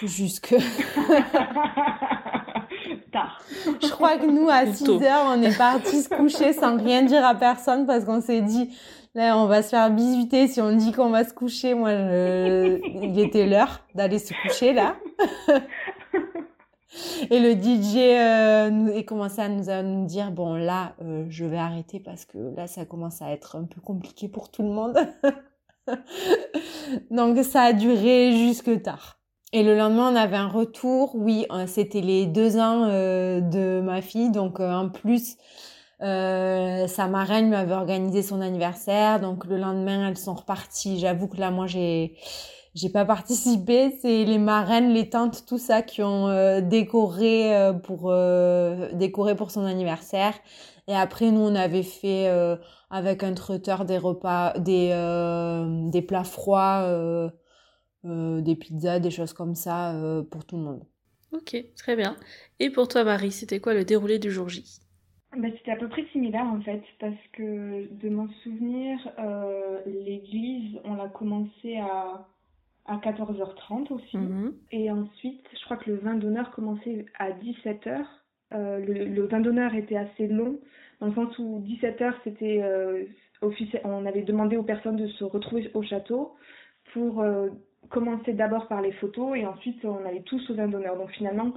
[0.03, 0.55] Jusque.
[3.11, 3.41] Tard.
[3.81, 5.01] Je crois que nous, à Ou 6 tôt.
[5.01, 8.69] heures, on est partis se coucher sans rien dire à personne parce qu'on s'est dit,
[9.15, 11.73] là, on va se faire bisuter si on dit qu'on va se coucher.
[11.73, 12.79] Moi, je...
[13.03, 14.95] il était l'heure d'aller se coucher, là.
[17.29, 21.43] Et le DJ euh, nous, commençait à nous, à nous dire, bon, là, euh, je
[21.43, 24.69] vais arrêter parce que là, ça commence à être un peu compliqué pour tout le
[24.69, 24.97] monde.
[27.11, 29.19] Donc, ça a duré jusque tard.
[29.55, 31.15] Et le lendemain, on avait un retour.
[31.15, 34.29] Oui, euh, c'était les deux ans euh, de ma fille.
[34.29, 35.37] Donc, euh, en plus,
[36.01, 39.19] euh, sa marraine lui avait organisé son anniversaire.
[39.19, 40.99] Donc, le lendemain, elles sont reparties.
[40.99, 42.17] J'avoue que là, moi, j'ai
[42.75, 43.97] j'ai pas participé.
[44.01, 49.35] C'est les marraines, les tantes, tout ça qui ont euh, décoré euh, pour euh, décorer
[49.35, 50.33] pour son anniversaire.
[50.87, 52.57] Et après, nous, on avait fait euh,
[52.89, 54.89] avec un traiteur des repas, des
[55.91, 57.31] des plats froids.
[58.03, 59.95] des pizzas, des choses comme ça
[60.31, 60.83] pour tout le monde.
[61.31, 62.17] Ok, très bien.
[62.59, 64.63] Et pour toi, Marie, c'était quoi le déroulé du jour J?
[65.37, 70.79] Bah, c'était à peu près similaire en fait, parce que de mon souvenir, euh, l'église,
[70.83, 72.25] on l'a commencé à,
[72.85, 74.17] à 14h30 aussi.
[74.17, 74.53] Mhm.
[74.71, 78.05] Et ensuite, je crois que le vin d'honneur commençait à 17h.
[78.53, 80.59] Euh, le, le vin d'honneur était assez long,
[80.99, 83.03] dans le sens où 17h, c'était euh,
[83.41, 86.35] officiel, on avait demandé aux personnes de se retrouver au château
[86.93, 87.49] pour euh,
[87.89, 90.97] commencer d'abord par les photos et ensuite on allait tous au vin d'honneur.
[90.97, 91.53] Donc finalement,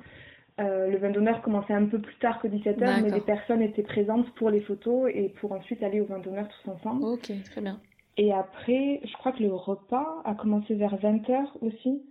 [0.60, 3.82] euh, le vin d'honneur commençait un peu plus tard que 17h, mais les personnes étaient
[3.82, 7.04] présentes pour les photos et pour ensuite aller au vin d'honneur tous ensemble.
[7.04, 7.80] Ok, très bien.
[8.16, 12.02] Et après, je crois que le repas a commencé vers 20h aussi.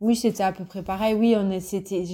[0.00, 1.14] Oui, c'était à peu près pareil.
[1.14, 2.04] Oui, on est, c'était,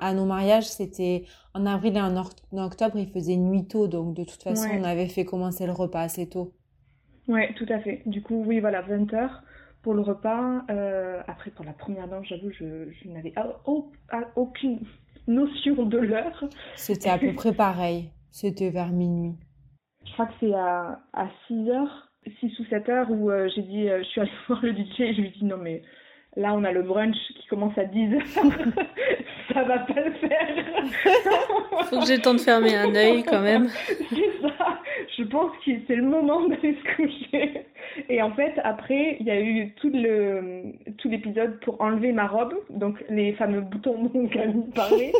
[0.00, 3.88] à nos mariages, c'était en avril et en, or- en octobre, il faisait nuit tôt,
[3.88, 4.78] donc de toute façon, Ouais.
[4.80, 6.54] on avait fait commencer le repas assez tôt.
[7.28, 8.02] Ouais, tout à fait.
[8.06, 9.28] Du coup, oui, voilà, 20h
[9.82, 10.62] pour le repas.
[10.70, 14.78] Euh, après, pour la première danse, j'avoue, je, je n'avais a- au- a- aucune
[15.30, 16.44] notion de l'heure.
[16.74, 18.10] C'était à peu près pareil.
[18.30, 19.34] C'était vers minuit.
[20.06, 21.88] Je crois que c'est à, à 6h,
[22.40, 25.14] 6 ou 7h où euh, j'ai dit, euh, je suis allée voir le DJ et
[25.14, 25.82] je lui ai dit non mais
[26.36, 28.24] là on a le brunch qui commence à 10h,
[29.52, 31.84] ça va pas le faire.
[31.88, 33.68] Faut que j'ai le temps de fermer un œil quand même.
[33.86, 34.79] C'est ça.
[35.18, 37.62] Je pense que c'est le moment d'aller se coucher.
[38.08, 40.62] Et en fait, après, il y a eu tout le
[40.98, 45.12] tout l'épisode pour enlever ma robe, donc les fameux boutons dont Camille parlait.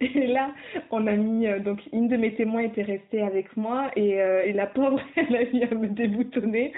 [0.00, 0.50] Et là,
[0.90, 4.42] on a mis euh, donc une de mes témoins était restée avec moi et, euh,
[4.44, 6.72] et la pauvre, elle a mis à me déboutonner.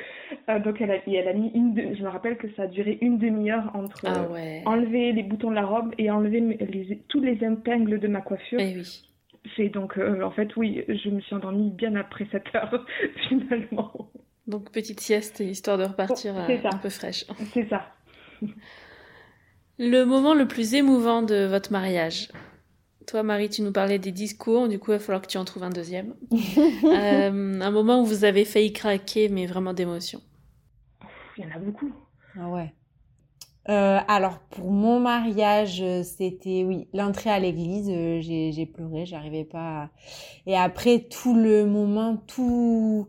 [0.49, 2.67] Euh, donc elle a, elle a mis une, de- je me rappelle que ça a
[2.67, 4.63] duré une demi-heure entre Ah ouais.
[4.67, 8.61] enlever les boutons de la robe et enlever les, tous les épingles de ma coiffure.
[8.61, 9.03] Eh oui.
[9.57, 12.85] C'est donc, euh, en fait, oui, je me suis endormie bien après cette heure,
[13.29, 14.11] finalement.
[14.47, 17.25] Donc petite sieste, histoire de repartir euh, un peu fraîche.
[17.53, 17.95] C'est ça.
[19.79, 22.29] Le moment le plus émouvant de votre mariage
[23.07, 25.45] Toi, Marie, tu nous parlais des discours, du coup, il va falloir que tu en
[25.45, 26.15] trouves un deuxième.
[26.85, 30.21] Euh, un moment où vous avez failli craquer, mais vraiment d'émotion.
[31.37, 31.93] Il y en a beaucoup.
[32.39, 32.75] Ah ouais.
[33.69, 37.89] Euh, alors pour mon mariage, c'était oui l'entrée à l'église.
[38.21, 39.91] j'ai pleuré, j'arrivais pas.
[40.47, 43.09] Et après tout le moment, tout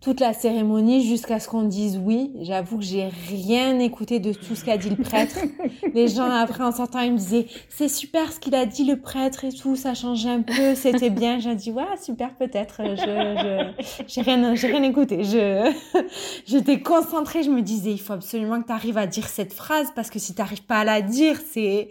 [0.00, 2.32] toute la cérémonie jusqu'à ce qu'on dise oui.
[2.40, 5.38] J'avoue que j'ai rien écouté de tout ce qu'a dit le prêtre.
[5.94, 8.98] Les gens après en sortant, ils me disaient c'est super ce qu'il a dit le
[8.98, 11.38] prêtre et tout, ça changeait un peu, c'était bien.
[11.38, 12.80] J'ai dit ouais super peut-être.
[12.82, 15.22] Je je j'ai rien j'ai rien écouté.
[15.24, 15.70] Je
[16.46, 17.42] j'étais concentrée.
[17.42, 20.18] Je me disais il faut absolument que tu arrives à dire cette phrase parce que
[20.18, 21.88] si tu n'arrives pas à la dire c'est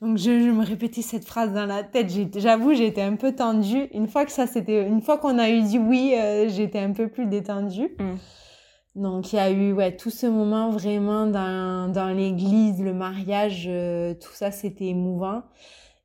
[0.00, 2.12] donc je, me répétais cette phrase dans la tête.
[2.36, 3.88] J'avoue, j'étais un peu tendue.
[3.92, 6.92] Une fois que ça c'était, une fois qu'on a eu dit oui, euh, j'étais un
[6.92, 7.96] peu plus détendue.
[7.98, 9.02] Mm.
[9.02, 13.66] Donc il y a eu ouais tout ce moment vraiment dans dans l'église, le mariage,
[13.68, 15.42] euh, tout ça c'était émouvant.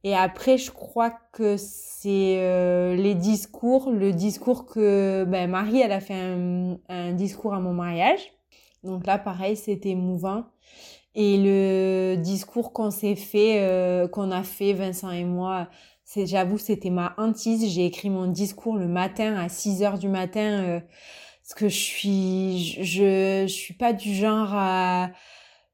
[0.04, 5.94] Et après, je crois que c'est euh, les discours, le discours que ben, Marie, elle
[5.94, 8.20] a fait un, un discours à mon mariage.
[8.84, 10.44] Donc là, pareil, c'était émouvant.
[11.16, 15.70] Et le discours qu'on s'est fait, euh, qu'on a fait, Vincent et moi,
[16.05, 17.72] c'est, j'avoue, c'était ma hantise.
[17.72, 20.80] J'ai écrit mon discours le matin à 6 heures du matin, euh,
[21.43, 25.11] parce que je suis, je, je suis pas du genre à,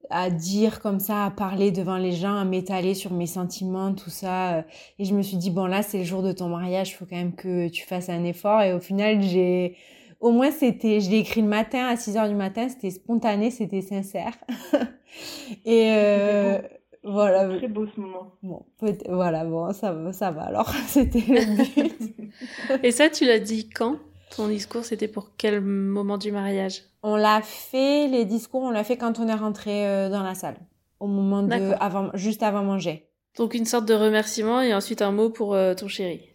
[0.10, 4.10] à dire comme ça, à parler devant les gens, à m'étaler sur mes sentiments, tout
[4.10, 4.66] ça.
[4.98, 7.16] Et je me suis dit, bon là, c'est le jour de ton mariage, faut quand
[7.16, 8.62] même que tu fasses un effort.
[8.62, 9.78] Et au final, j'ai,
[10.20, 13.52] au moins c'était, je l'ai écrit le matin à 6 heures du matin, c'était spontané,
[13.52, 14.34] c'était sincère.
[15.66, 16.60] Et euh,
[17.04, 17.58] voilà.
[17.58, 18.36] Très beau ce moment.
[18.44, 18.66] Bon,
[19.08, 22.16] voilà, bon, ça, ça va alors, c'était le but.
[22.84, 23.98] Et ça, tu l'as dit quand
[24.36, 26.84] Ton discours, c'était pour quel moment du mariage?
[27.02, 30.36] On l'a fait, les discours, on l'a fait quand on est rentré euh, dans la
[30.36, 30.58] salle,
[31.00, 33.10] au moment de, avant, juste avant manger.
[33.38, 36.29] Donc une sorte de remerciement et ensuite un mot pour euh, ton chéri.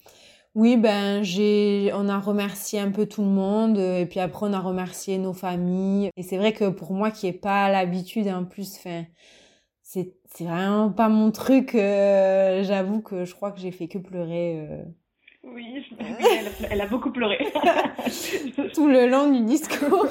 [0.55, 4.47] Oui, ben j'ai, on a remercié un peu tout le monde euh, et puis après
[4.47, 6.11] on a remercié nos familles.
[6.17, 9.05] Et c'est vrai que pour moi qui n'ai pas l'habitude en plus, enfin,
[9.83, 11.75] c'est c'est vraiment pas mon truc.
[11.75, 14.67] Euh, j'avoue que je crois que j'ai fait que pleurer.
[14.71, 14.83] Euh.
[15.43, 15.85] Oui,
[16.71, 17.39] elle, a beaucoup pleuré.
[18.75, 20.07] tout le long du discours.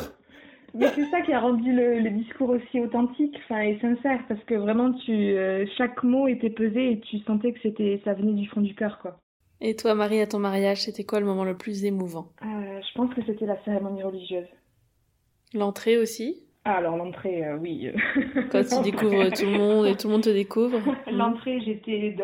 [0.74, 4.56] Mais c'est ça qui a rendu le, discours aussi authentique, enfin et sincère, parce que
[4.56, 5.36] vraiment tu,
[5.78, 9.00] chaque mot était pesé et tu sentais que c'était, ça venait du fond du cœur,
[9.00, 9.20] quoi.
[9.62, 12.28] Et toi, Marie, à ton mariage, c'était quoi le moment le plus émouvant?
[12.42, 14.48] Euh, Je pense que c'était la cérémonie religieuse.
[15.54, 16.44] L'entrée aussi?
[16.66, 17.90] Ah, alors l'entrée, euh, oui.
[18.52, 20.80] Quand tu découvres tout le monde et tout le monde te découvre?
[21.12, 22.16] L'entrée, j'étais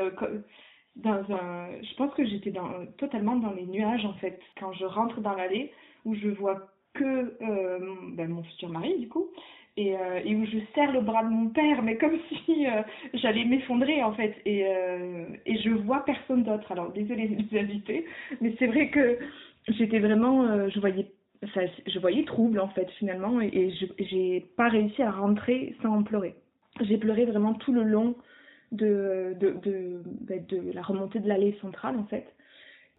[0.96, 1.70] dans un...
[1.82, 2.86] Je pense que j'étais dans...
[2.98, 4.40] totalement dans les nuages, en fait.
[4.60, 5.72] Quand je rentre dans l'allée,
[6.06, 9.30] où je vois que euh, ben, mon futur mari, du coup,
[9.78, 12.82] euh, et, où je serre le bras de mon père, mais comme si euh,
[13.14, 14.36] j'allais m'effondrer en fait.
[14.46, 16.72] Et, euh, et je vois personne d'autre.
[16.72, 18.06] Alors désolée les invités,
[18.42, 19.18] mais c'est vrai que
[19.68, 21.08] j'étais vraiment, je voyais,
[21.44, 26.36] je voyais trouble en fait finalement, et, et j'ai pas réussi à rentrer sans pleurer.
[26.82, 28.16] J'ai pleuré vraiment tout le long
[28.72, 32.26] de, de, de, ben, de la remontée de l'allée centrale en fait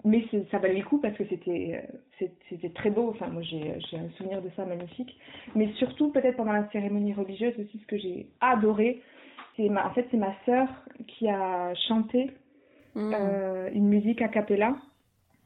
[0.05, 1.83] mais ça valait le coup parce que c'était
[2.21, 5.17] euh, c'était très beau enfin moi j'ai un souvenir de ça magnifique
[5.55, 9.03] mais surtout peut-être pendant la cérémonie religieuse aussi ce que j'ai adoré
[9.57, 10.69] c'est ma en fait c'est ma sœur
[11.07, 12.31] qui a chanté
[12.95, 13.13] mmh.
[13.15, 14.77] euh, une musique a cappella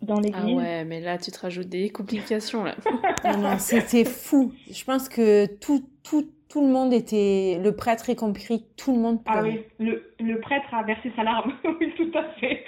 [0.03, 0.43] dans l'église.
[0.43, 2.75] Ah ouais, mais là tu te rajoutes des complications là.
[3.25, 4.53] non, non c'était fou.
[4.71, 9.01] Je pense que tout tout tout le monde était le prêtre y compris, tout le
[9.01, 11.53] monde Ah oui, le, le prêtre a versé sa larme.
[11.81, 12.65] oui, tout à fait.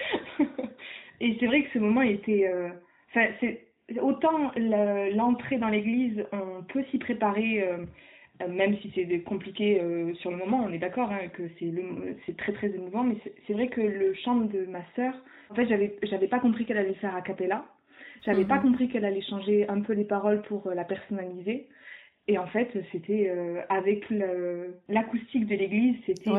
[1.20, 2.48] Et c'est vrai que ce moment était.
[2.48, 2.68] Euh,
[3.10, 3.60] enfin, c'est
[4.00, 7.78] autant l'entrée dans l'église, on peut s'y préparer, euh,
[8.42, 9.80] euh, même si c'est compliqué
[10.20, 11.44] sur le moment, on est d'accord hein, que
[12.26, 15.14] c'est très très émouvant, mais c'est vrai que le chant de ma sœur,
[15.50, 17.64] en fait, j'avais j'avais pas compris qu'elle allait faire a cappella,
[18.24, 18.62] j'avais pas mhm.
[18.62, 21.68] compris qu'elle allait changer un peu les paroles pour la personnaliser.
[22.28, 23.32] Et en fait, c'était
[23.68, 24.04] avec
[24.88, 26.32] l'acoustique de l'église, c'était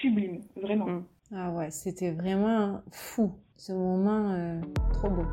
[0.00, 0.86] sublime, vraiment.
[0.86, 1.04] Mm.
[1.32, 4.60] Ah ouais, c'était vraiment fou ce moment euh,
[4.92, 5.24] trop beau.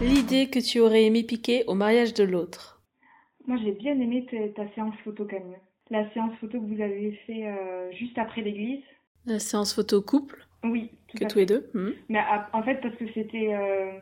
[0.00, 2.82] L'idée que tu aurais aimé piquer au mariage de l'autre.
[3.46, 4.26] Moi, j'ai bien aimé
[4.56, 5.58] ta, séance photo, Camille.
[5.90, 8.82] La séance photo que vous avez fait euh, juste après l'église.
[9.26, 10.90] La séance photo couple Oui.
[11.08, 11.68] Tout que tous les deux.
[11.74, 11.90] Hmm.
[12.08, 12.20] Mais
[12.54, 13.98] en fait, parce que c'était euh,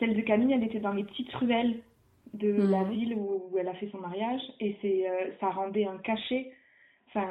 [0.00, 1.80] celle de Camille, elle était dans les petites ruelles
[2.34, 5.98] de la ville où, elle a fait son mariage et c'est euh, ça rendait un
[5.98, 6.52] cachet
[7.08, 7.28] enfin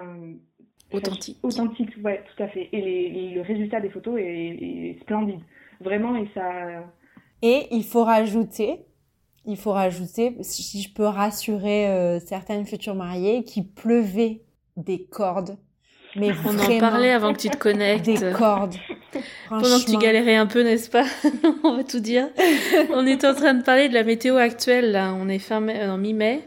[0.91, 1.38] authentique.
[1.43, 2.70] Authentique, ouais, tout à fait.
[2.72, 5.39] Et le résultat des photos est, splendide.
[5.82, 6.84] Vraiment, et ça.
[7.41, 8.86] Et il faut rajouter,
[9.45, 14.41] il faut rajouter, si je peux rassurer euh, certaines futures mariées, qu'il pleuvait
[14.76, 15.58] des cordes.
[16.16, 18.06] Mais on en parlait avant que tu te connectes.
[18.06, 18.76] Des cordes.
[19.49, 21.05] Pendant que tu galérais un peu, n'est-ce pas
[21.64, 22.30] On va tout dire.
[22.91, 25.14] on est en train de parler de la météo actuelle là.
[25.14, 26.41] On est fin mai, en mi-mai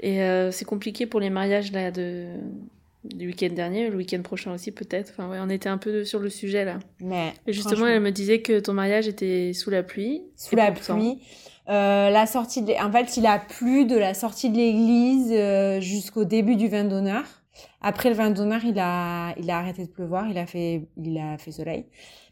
[0.00, 2.26] et euh, c'est compliqué pour les mariages là de
[3.04, 5.12] du week-end dernier, le week-end prochain aussi peut-être.
[5.16, 6.78] Enfin ouais, on était un peu sur le sujet là.
[7.00, 10.22] Mais et justement, elle me disait que ton mariage était sous la pluie.
[10.36, 11.18] Sous la pluie.
[11.68, 12.72] Euh, la sortie de...
[12.82, 16.84] En fait, il a plu de la sortie de l'église euh, jusqu'au début du vin
[16.84, 17.24] d'honneur.
[17.80, 21.16] Après le vin d'honneur, il a, il a arrêté de pleuvoir, il a fait, il
[21.18, 21.86] a fait soleil.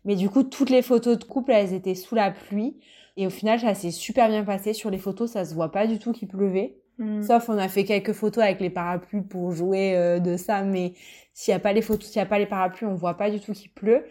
[0.05, 2.77] Mais du coup, toutes les photos de couple, elles étaient sous la pluie.
[3.17, 4.73] Et au final, ça s'est super bien passé.
[4.73, 6.77] Sur les photos, ça se voit pas du tout qu'il pleuvait.
[6.99, 7.23] Mm.
[7.23, 10.95] Sauf on a fait quelques photos avec les parapluies pour jouer euh, de ça, mais
[11.33, 13.31] s'il n'y a pas les photos, s'il n'y a pas les parapluies, on voit pas
[13.31, 14.07] du tout qu'il pleut.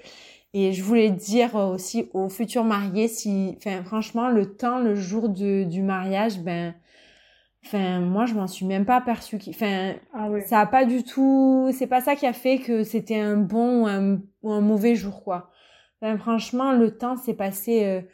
[0.53, 5.27] Et je voulais dire aussi aux futurs mariés, si, enfin, franchement, le temps, le jour
[5.27, 6.73] du mariage, ben,
[7.65, 9.37] enfin, moi, je m'en suis même pas aperçue.
[9.49, 13.19] Enfin, ah ça a pas du tout, c'est pas ça qui a fait que c'était
[13.19, 15.51] un bon ou un, ou un, mauvais jour, quoi.
[16.01, 18.05] Enfin, franchement, le temps s'est passé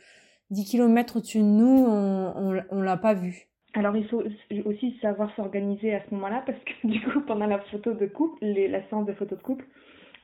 [0.49, 3.51] 10 euh, km au-dessus de nous, on, on, on l'a pas vu.
[3.73, 4.21] Alors il faut
[4.65, 8.37] aussi savoir s'organiser à ce moment-là parce que du coup pendant la photo de couple,
[8.41, 9.65] les, la séance de photo de couple,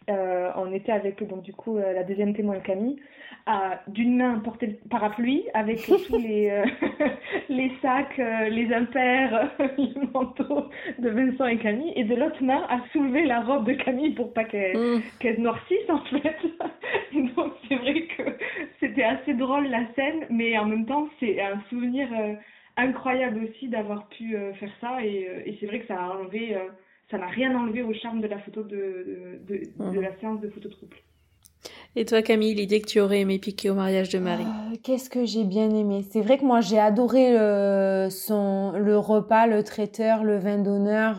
[0.10, 3.00] euh, on était avec donc du coup euh, la deuxième témoin Camille,
[3.46, 6.66] à d'une main porter le parapluie avec tous les euh,
[7.50, 10.66] les sacs, euh, les impairs, les manteaux
[11.00, 14.34] de Vincent et Camille, et de l'autre main à soulever la robe de Camille pour
[14.34, 15.02] pas qu'elle mm.
[15.20, 16.38] qu'elle noircisse en fait.
[17.36, 18.24] Donc c'est vrai que
[18.80, 22.08] c'était assez drôle la scène, mais en même temps c'est un souvenir
[22.78, 26.10] incroyable aussi d'avoir pu euh, faire ça et, euh, et c'est vrai que ça a
[26.10, 26.70] enlevé euh,
[27.10, 30.02] ça n'a rien enlevé au charme de la photo de, de, de, mhm.
[30.02, 31.04] la séance de photo de couple.
[31.96, 34.46] Et toi Camille, l'idée que tu aurais aimé piquer au mariage de Marie
[34.84, 39.48] Qu'est-ce que j'ai bien aimé C'est vrai que moi j'ai adoré le, son, le repas,
[39.48, 41.16] le traiteur, le vin d'honneur.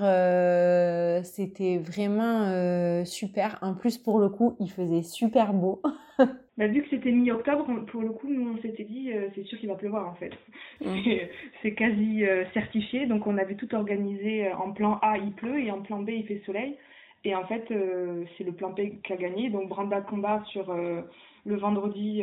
[1.24, 3.59] C'était vraiment super.
[3.62, 5.82] En plus pour le coup, il faisait super beau.
[6.59, 9.59] Bah, vu que c'était mi-octobre, pour le coup, nous, on s'était dit, euh, c'est sûr
[9.61, 10.32] qu'il va pleuvoir en fait.
[11.62, 15.61] C'est quasi euh, certifié, donc on avait tout organisé euh, en plan A, il pleut,
[15.61, 16.76] et en plan B, il fait soleil.
[17.24, 19.50] Et en fait, c'est le plan B qui a gagné.
[19.50, 22.22] Donc Branda Combat sur le vendredi,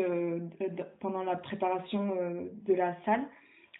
[1.01, 2.15] pendant la préparation
[2.65, 3.23] de la salle,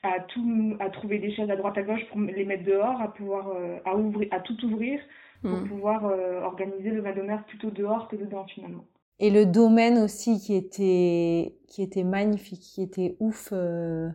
[0.03, 3.14] à tout à trouver des chaises à droite à gauche pour les mettre dehors, à
[3.14, 3.47] pouvoir
[3.86, 4.99] à ouvrir, à tout ouvrir
[5.41, 5.70] pour mm.
[5.70, 6.03] pouvoir
[6.43, 8.84] organiser le d'honneur plutôt dehors que dedans finalement.
[9.20, 13.49] Et le domaine aussi qui était, qui était magnifique, qui était ouf.
[13.53, 14.09] Euh,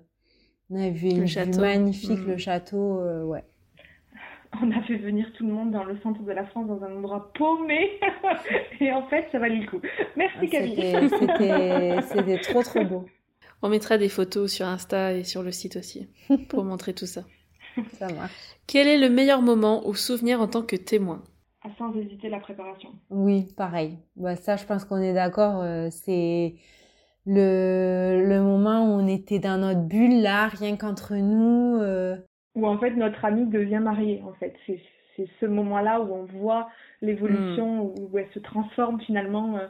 [0.70, 2.38] on avait vu une vue magnifique, le mm.
[2.38, 3.44] château, euh, ouais.
[4.60, 6.96] On a fait venir tout le monde dans le centre de la France, dans un
[6.96, 8.00] endroit paumé.
[8.80, 9.80] Et en fait, ça valait le coup.
[10.16, 12.02] Merci ah, Camille.
[12.12, 13.06] C'était trop, trop beau.
[13.62, 16.08] On mettra des photos sur Insta et sur le site aussi
[16.48, 17.24] pour montrer tout ça.
[17.92, 18.32] Ça marche.
[18.66, 21.22] Quel est le meilleur moment ou souvenir en tant que témoin?
[21.78, 22.90] Sans hésiter la préparation.
[23.10, 23.98] Oui, pareil.
[24.16, 25.60] Bah, ça, je pense qu'on est d'accord.
[25.62, 26.54] Euh, c'est
[27.26, 31.76] le, le moment où on était dans notre bulle, là, rien qu'entre nous.
[31.80, 32.16] Euh...
[32.54, 34.54] Où en fait notre amie devient mariée, en fait.
[34.66, 34.80] C'est,
[35.16, 36.68] c'est ce moment-là où on voit
[37.02, 37.94] l'évolution, hmm.
[37.98, 39.56] où elle se transforme finalement.
[39.58, 39.66] Euh,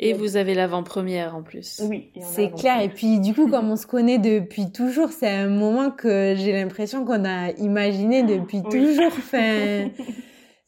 [0.00, 1.80] et vous avez l'avant-première en plus.
[1.88, 2.10] Oui.
[2.20, 2.80] C'est clair.
[2.80, 6.52] Et puis du coup, comme on se connaît depuis toujours, c'est un moment que j'ai
[6.52, 9.12] l'impression qu'on a imaginé depuis toujours.
[9.16, 9.88] Enfin,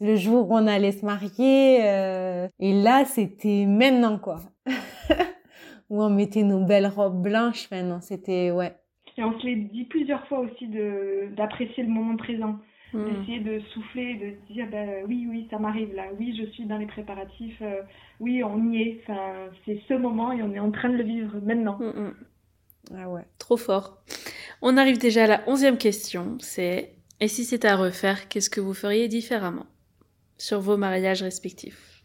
[0.00, 1.78] le jour où on allait se marier.
[1.82, 4.40] Euh, et là, c'était maintenant, quoi.
[5.90, 7.68] où on mettait nos belles robes blanches.
[7.70, 8.74] Enfin, c'était, ouais.
[9.18, 12.58] Et on se l'est dit plusieurs fois aussi de d'apprécier le moment présent.
[12.92, 13.04] Hmm.
[13.04, 16.66] D'essayer de souffler, de se dire bah, oui, oui, ça m'arrive là, oui, je suis
[16.66, 17.82] dans les préparatifs, euh,
[18.20, 19.00] oui, on y est.
[19.02, 21.78] Enfin, c'est ce moment et on est en train de le vivre maintenant.
[21.78, 22.14] Hmm, hmm.
[22.96, 23.24] Ah ouais.
[23.38, 23.98] Trop fort.
[24.62, 28.60] On arrive déjà à la onzième question, c'est et si c'était à refaire, qu'est-ce que
[28.60, 29.66] vous feriez différemment?
[30.38, 32.02] Sur vos mariages respectifs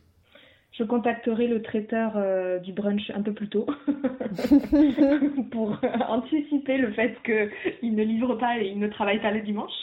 [0.71, 3.65] Je contacterai le traiteur euh, du brunch un peu plus tôt
[5.51, 5.77] pour
[6.07, 9.73] anticiper le fait qu'il ne livre pas et il ne travaille pas le dimanche.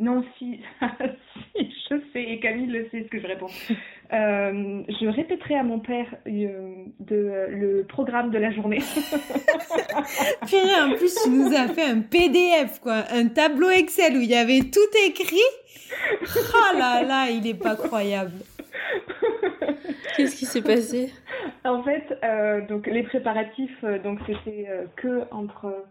[0.00, 0.60] Non, si,
[1.56, 3.46] je sais, et Camille le sait ce que je réponds.
[4.12, 8.78] Euh, je répéterai à mon père euh, de, le programme de la journée.
[10.46, 14.28] Puis en plus, tu nous as fait un PDF, quoi, un tableau Excel où il
[14.28, 15.38] y avait tout écrit.
[15.92, 18.32] Oh là là, il est pas croyable.
[20.16, 21.12] Qu'est-ce qui s'est passé?
[21.64, 25.84] En fait, euh, donc les préparatifs, donc c'était que entre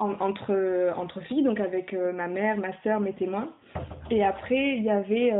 [0.00, 3.48] entre, entre filles, donc avec ma mère, ma soeur, mes témoins.
[4.10, 5.32] Et après, il y avait,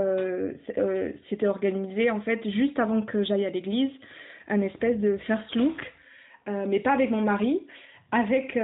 [1.29, 3.91] c'était organisé en fait juste avant que j'aille à l'église,
[4.49, 5.93] un espèce de first look,
[6.47, 7.67] mais pas avec mon mari,
[8.13, 8.57] avec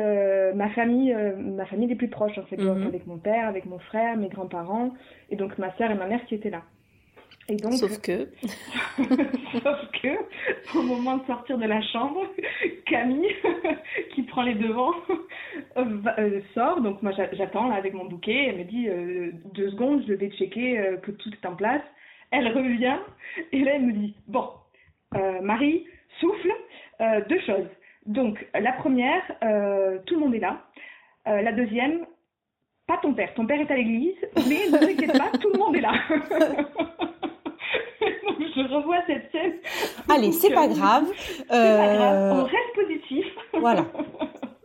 [0.55, 2.87] ma famille, ma famille les plus proches en fait, mhm.
[2.87, 4.93] avec mon père, avec mon frère, mes grands-parents,
[5.31, 6.63] et donc ma soeur et ma mère qui étaient là.
[7.49, 8.29] Et donc, sauf que,
[8.99, 12.27] sauf que, au moment de sortir de la chambre,
[12.87, 13.31] Camille,
[14.15, 14.95] qui prend les devants,
[15.77, 16.81] euh, sort.
[16.81, 18.47] Donc moi j'attends là avec mon bouquet.
[18.49, 21.83] Elle me dit euh, deux secondes, je vais checker euh, que tout est en place.
[22.33, 22.99] Elle revient
[23.53, 24.49] et là elle me dit bon,
[25.43, 25.87] Marie,
[26.21, 26.53] souffle.
[27.29, 27.69] deux choses.
[28.05, 29.23] Donc la première,
[30.07, 30.61] tout le monde est là.
[31.25, 32.05] la deuxième,
[32.89, 33.33] pas ton père.
[33.35, 34.17] Ton père est à l'église,
[34.49, 35.95] mais ne t'inquiète pas, tout le monde est là.
[38.57, 39.55] Je revois cette scène.
[40.09, 41.05] Allez, c'est pas grave.
[41.15, 43.27] C'est pas grave, on reste positif.
[43.55, 43.87] Voilà.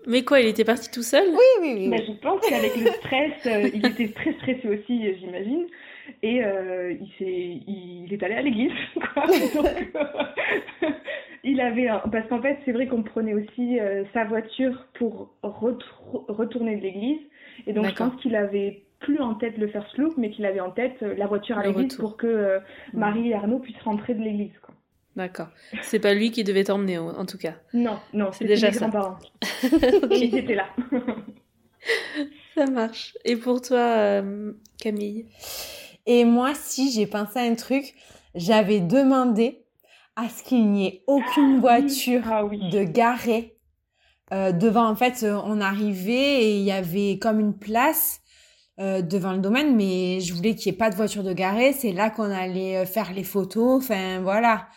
[0.08, 1.28] Mais quoi, il était parti tout seul?
[1.30, 1.88] Oui, oui, oui.
[1.88, 5.68] Mais je pense qu'avec le stress, euh, il était très stressé aussi, j'imagine.
[6.24, 8.72] Et euh, il, est, il est allé à l'église.
[11.44, 11.88] il avait.
[12.12, 17.20] Parce qu'en fait, c'est vrai qu'on prenait aussi euh, sa voiture pour retourner de l'église.
[17.68, 20.60] Et donc, je pense qu'il avait plus en tête le first look, mais qu'il avait
[20.60, 22.60] en tête la voiture à l'église pour que
[22.94, 24.52] Marie et Arnaud puissent rentrer de l'église.
[25.16, 25.50] D'accord.
[25.82, 27.56] C'est pas lui qui devait t'emmener en tout cas.
[27.74, 28.88] Non, non, c'est déjà ça.
[28.88, 29.18] grands-parents.
[30.04, 30.28] okay.
[30.28, 30.68] ils étaient là.
[32.56, 33.18] ça marche.
[33.26, 35.26] Et pour toi, euh, Camille?
[36.06, 37.94] Et moi, si j'ai pensé à un truc,
[38.36, 39.66] j'avais demandé
[40.16, 43.58] à ce qu'il n'y ait aucune ah voiture ah de garée
[44.32, 44.88] euh, devant.
[44.88, 48.21] En fait, on arrivait et il y avait comme une place
[48.80, 51.74] euh, devant le domaine, mais je voulais qu'il n'y ait pas de voiture de garée.
[51.74, 53.84] C'est là qu'on allait faire les photos.
[53.84, 54.68] Enfin, voilà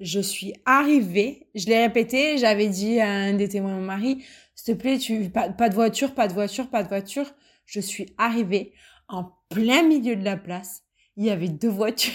[0.00, 4.24] je suis arrivée, je l'ai répété, j'avais dit à un des témoins de mon mari,
[4.54, 7.26] s'il te plaît, tu pas, pas de voiture, pas de voiture, pas de voiture.
[7.66, 8.72] Je suis arrivée
[9.08, 10.82] en plein milieu de la place.
[11.16, 12.12] Il y avait deux voitures.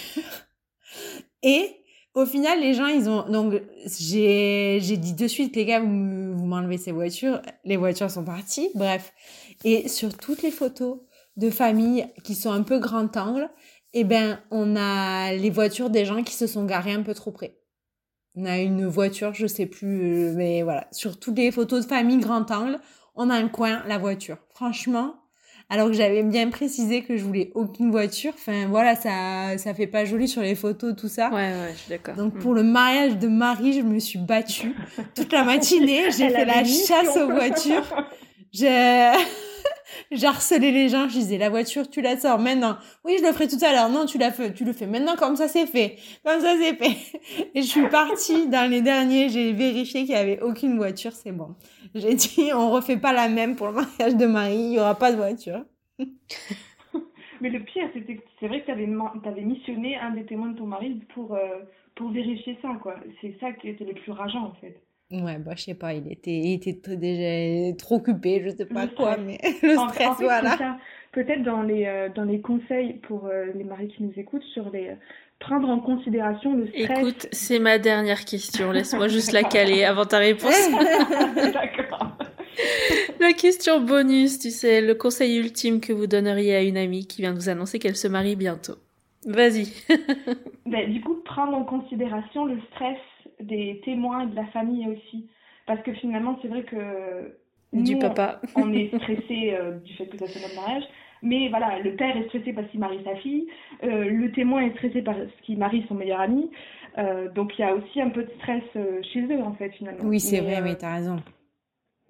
[1.42, 1.70] Et
[2.14, 5.86] au final, les gens, ils ont donc j'ai dit de suite les gars, vous
[6.46, 7.40] m'enlevez ces voitures.
[7.64, 8.70] Les voitures sont parties.
[8.74, 9.12] Bref.
[9.64, 11.00] Et sur toutes les photos
[11.36, 13.50] de famille qui sont un peu grand angle,
[13.92, 17.30] eh ben on a les voitures des gens qui se sont garés un peu trop
[17.30, 17.58] près.
[18.36, 20.88] On a une voiture, je sais plus, euh, mais voilà.
[20.90, 22.80] Sur toutes les photos de famille grand angle,
[23.14, 24.38] on a un coin, la voiture.
[24.52, 25.14] Franchement,
[25.70, 28.32] alors que j'avais bien précisé que je voulais aucune voiture.
[28.34, 31.28] Enfin, voilà, ça, ça fait pas joli sur les photos, tout ça.
[31.30, 32.16] Ouais, ouais, je suis d'accord.
[32.16, 32.38] Donc, mm.
[32.40, 34.74] pour le mariage de Marie, je me suis battue
[35.14, 36.10] toute la matinée.
[36.16, 38.06] J'ai fait la chasse aux voitures.
[38.52, 39.12] J'ai,
[40.10, 42.76] j'ai harcelé les gens, je disais la voiture, tu la sors maintenant.
[43.04, 43.88] Oui, je le ferai tout à l'heure.
[43.88, 45.96] Non, tu la fais, tu le fais maintenant comme ça c'est fait.
[46.24, 47.20] Comme ça c'est fait.
[47.54, 51.32] Et je suis partie dans les derniers, j'ai vérifié qu'il y avait aucune voiture, c'est
[51.32, 51.54] bon.
[51.94, 54.94] J'ai dit on refait pas la même pour le mariage de Marie, il y aura
[54.96, 55.64] pas de voiture.
[57.40, 58.88] Mais le pire, c'était c'est vrai que tu avais,
[59.24, 61.60] avais, missionné un des témoins de ton mari pour, euh,
[61.94, 62.96] pour vérifier ça, quoi.
[63.20, 64.80] C'est ça qui était le plus rageant, en fait.
[65.22, 68.86] Ouais, bah, je sais pas, il était, il était déjà trop occupé, je sais pas
[68.86, 70.78] quoi, mais le stress, voilà.
[71.12, 74.70] Peut-être dans les, euh, dans les conseils pour euh, les maris qui nous écoutent sur
[74.70, 74.94] les, euh,
[75.38, 76.98] prendre en considération le stress.
[76.98, 80.70] Écoute, c'est ma dernière question, laisse-moi juste la caler avant ta réponse.
[81.36, 82.16] D'accord.
[83.20, 87.22] La question bonus, tu sais, le conseil ultime que vous donneriez à une amie qui
[87.22, 88.74] vient de vous annoncer qu'elle se marie bientôt.
[89.26, 89.68] Vas-y.
[90.66, 92.98] ben, du coup, prendre en considération le stress
[93.40, 95.28] des témoins et de la famille aussi.
[95.66, 97.36] Parce que finalement, c'est vrai que.
[97.72, 98.40] Du papa.
[98.54, 100.84] On, est stressé euh, du fait que ça soit notre mariage.
[101.22, 103.48] Mais voilà, le père est stressé parce qu'il marie sa fille.
[103.82, 106.50] Euh, le témoin est stressé parce qu'il marie son meilleur ami.
[106.98, 108.62] Euh, donc il y a aussi un peu de stress
[109.12, 110.04] chez eux, en fait, finalement.
[110.04, 111.16] Oui, c'est vrai, mais t'as raison.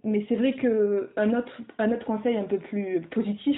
[0.03, 3.57] Mais c'est vrai que un autre, un autre conseil un peu plus positif,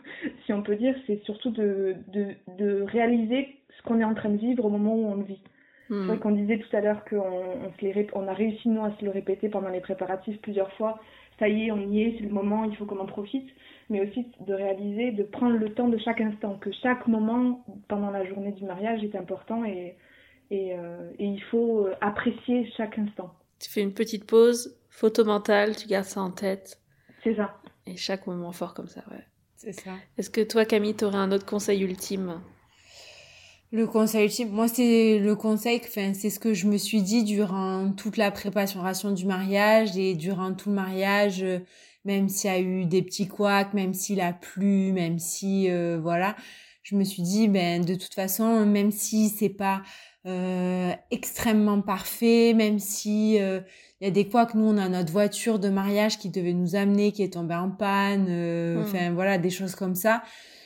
[0.44, 4.28] si on peut dire, c'est surtout de, de, de réaliser ce qu'on est en train
[4.28, 5.40] de vivre au moment où on le vit.
[5.88, 6.18] C'est vrai hmm.
[6.18, 9.48] qu'on disait tout à l'heure qu'on on, on a réussi nous à se le répéter
[9.48, 10.98] pendant les préparatifs plusieurs fois.
[11.38, 13.48] Ça y est, on y est, c'est le moment, il faut qu'on en profite.
[13.88, 18.10] Mais aussi de réaliser, de prendre le temps de chaque instant, que chaque moment pendant
[18.10, 19.96] la journée du mariage est important et,
[20.50, 23.32] et, euh, et il faut euh, apprécier chaque instant.
[23.60, 26.80] Tu fais une petite pause, photo mentale, tu gardes ça en tête.
[27.22, 27.54] C'est ça.
[27.86, 29.24] Et chaque moment fort comme ça, ouais.
[29.54, 29.92] C'est ça.
[30.18, 32.40] Est-ce que toi, Camille, tu aurais un autre conseil ultime?
[33.72, 37.24] Le conseil ultime, moi c'est le conseil, enfin c'est ce que je me suis dit
[37.24, 41.58] durant toute la préparation du mariage et durant tout le mariage, euh,
[42.04, 45.98] même s'il y a eu des petits couacs, même s'il a plu, même si euh,
[46.00, 46.36] voilà,
[46.82, 49.82] je me suis dit ben de toute façon même si c'est pas
[50.26, 53.60] euh, extrêmement parfait, même si euh,
[54.00, 56.52] il y a des fois que nous on a notre voiture de mariage qui devait
[56.52, 58.82] nous amener, qui est tombée en panne, euh, mmh.
[58.82, 60.24] enfin voilà des choses comme ça.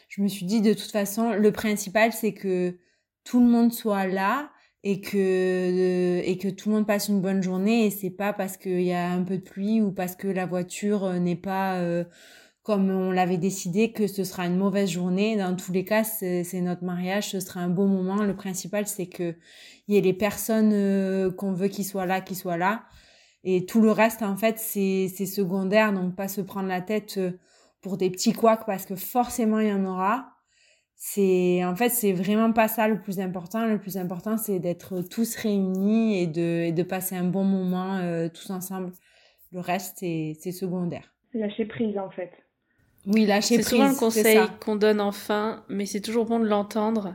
[0.08, 2.76] Je me suis dit de toute façon le principal c'est que
[3.24, 4.50] tout le monde soit là
[4.82, 8.56] et que et que tout le monde passe une bonne journée et c'est pas parce
[8.56, 11.78] qu'il y a un peu de pluie ou parce que la voiture n'est pas
[12.62, 15.36] comme on l'avait décidé que ce sera une mauvaise journée.
[15.36, 18.22] Dans tous les cas, c'est notre mariage, ce sera un beau moment.
[18.22, 19.34] Le principal, c'est que
[19.88, 22.84] il y ait les personnes euh, qu'on veut qu'ils soient là, qui soient là.
[23.42, 25.92] Et tout le reste, en fait, c'est secondaire.
[25.92, 27.32] Donc, pas se prendre la tête euh,
[27.80, 30.28] pour des petits couacs parce que forcément, il y en aura.
[31.02, 33.64] C'est, en fait, c'est vraiment pas ça le plus important.
[33.64, 37.96] Le plus important, c'est d'être tous réunis et de, et de passer un bon moment
[37.96, 38.92] euh, tous ensemble.
[39.50, 41.14] Le reste, c'est secondaire.
[41.32, 42.30] Lâcher prise, en fait.
[43.06, 43.64] Oui, lâcher prise.
[43.66, 47.14] C'est souvent le conseil qu'on donne enfin, mais c'est toujours bon de l'entendre.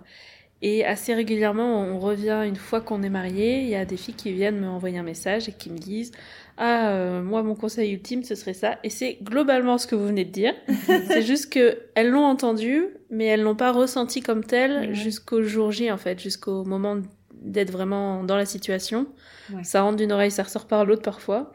[0.64, 3.62] Et assez régulièrement, on revient une fois qu'on est marié.
[3.62, 6.12] Il y a des filles qui viennent me envoyer un message et qui me disent
[6.58, 8.80] Ah, euh, moi, mon conseil ultime, ce serait ça.
[8.84, 10.54] Et c'est globalement ce que vous venez de dire.
[11.08, 15.72] c'est juste que elles l'ont entendu, mais elles l'ont pas ressenti comme tel jusqu'au jour
[15.72, 16.98] J, en fait, jusqu'au moment
[17.34, 19.08] d'être vraiment dans la situation.
[19.64, 21.52] Ça rentre d'une oreille, ça ressort par l'autre parfois.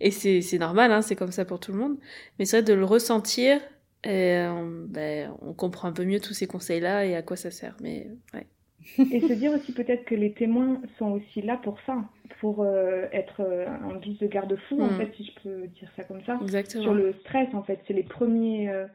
[0.00, 1.96] Et c'est normal, hein, c'est comme ça pour tout le monde.
[2.38, 3.60] Mais c'est vrai de le ressentir,
[4.04, 7.50] et on, ben, on comprend un peu mieux tous ces conseils-là et à quoi ça
[7.50, 7.76] sert.
[7.80, 8.46] Mais ouais.
[8.98, 12.04] Et se dire aussi peut-être que les témoins sont aussi là pour ça,
[12.40, 14.96] pour euh, être euh, un guise de garde-fou, en mm.
[14.96, 16.38] fait, si je peux dire ça comme ça.
[16.42, 16.82] Exactement.
[16.82, 18.86] Sur le stress, en fait, c'est les premiers euh,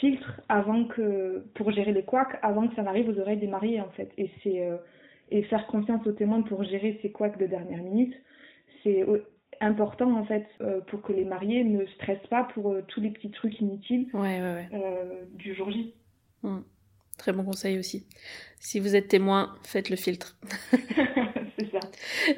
[0.00, 3.80] filtres avant que, pour gérer les couacs, avant que ça n'arrive aux oreilles des mariés,
[3.80, 4.10] en fait.
[4.18, 4.68] Et c'est
[5.30, 8.14] et faire confiance aux témoins pour gérer ces couacs de dernière minute,
[8.82, 9.04] c'est
[9.60, 13.10] important en fait euh, pour que les mariés ne stressent pas pour euh, tous les
[13.10, 14.62] petits trucs inutiles euh,
[15.32, 15.94] du jour J.
[16.42, 16.60] Hmm.
[17.18, 18.06] Très bon conseil aussi.
[18.58, 20.36] Si vous êtes témoin, faites le filtre.
[20.70, 21.80] C'est ça.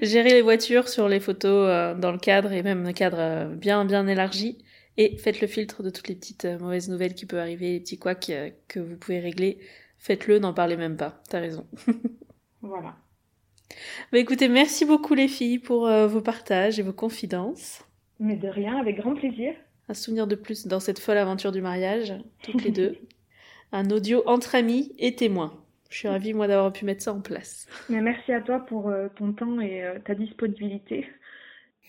[0.02, 4.06] Gérez les voitures sur les photos dans le cadre et même le cadre bien bien
[4.06, 4.58] élargi
[4.96, 7.98] et faites le filtre de toutes les petites mauvaises nouvelles qui peuvent arriver, les petits
[7.98, 8.32] couacs
[8.68, 9.58] que vous pouvez régler.
[9.98, 11.20] Faites-le, n'en parlez même pas.
[11.28, 11.66] T'as raison.
[12.62, 12.96] voilà.
[14.12, 17.84] Bah écoutez, merci beaucoup les filles pour euh, vos partages et vos confidences.
[18.18, 19.54] Mais de rien, avec grand plaisir.
[19.88, 22.96] Un souvenir de plus dans cette folle aventure du mariage, toutes les deux.
[23.72, 25.52] Un audio entre amis et témoins.
[25.90, 27.66] Je suis ravie, moi, d'avoir pu mettre ça en place.
[27.88, 31.06] Mais merci à toi pour euh, ton temps et euh, ta disponibilité.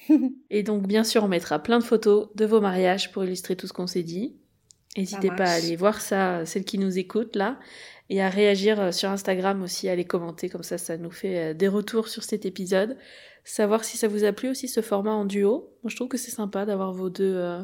[0.49, 3.67] et donc, bien sûr, on mettra plein de photos de vos mariages pour illustrer tout
[3.67, 4.35] ce qu'on s'est dit.
[4.95, 7.59] N'hésitez pas à aller voir ça, celles qui nous écoutent là
[8.09, 11.53] et à réagir euh, sur Instagram aussi, à les commenter, comme ça ça nous fait
[11.53, 12.97] des retours sur cet épisode.
[13.49, 15.69] Savoir si ça vous a plu aussi ce format en duo.
[15.81, 17.61] Moi je trouve que c'est sympa d'avoir vos deux, euh,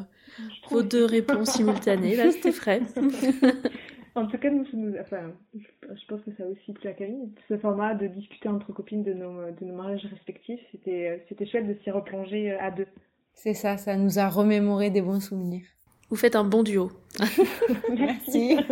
[0.70, 2.16] vos deux réponses simultanées.
[2.16, 2.80] Là c'était frais.
[4.14, 4.64] en tout cas, nous,
[5.00, 7.32] enfin, je pense que ça a aussi plu à Camille.
[7.48, 11.66] Ce format de discuter entre copines de nos, de nos mariages respectifs, c'était, c'était chouette
[11.66, 12.86] de s'y replonger à deux.
[13.32, 15.66] C'est ça, ça nous a remémoré des bons souvenirs.
[16.10, 16.92] Vous faites un bon duo.
[17.90, 18.56] Merci.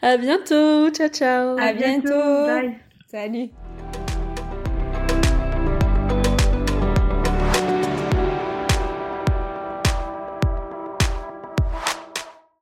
[0.00, 0.90] À bientôt.
[0.90, 1.56] Ciao, ciao.
[1.58, 2.46] À, bientôt.
[2.46, 2.76] Bye.
[3.08, 3.50] Salut.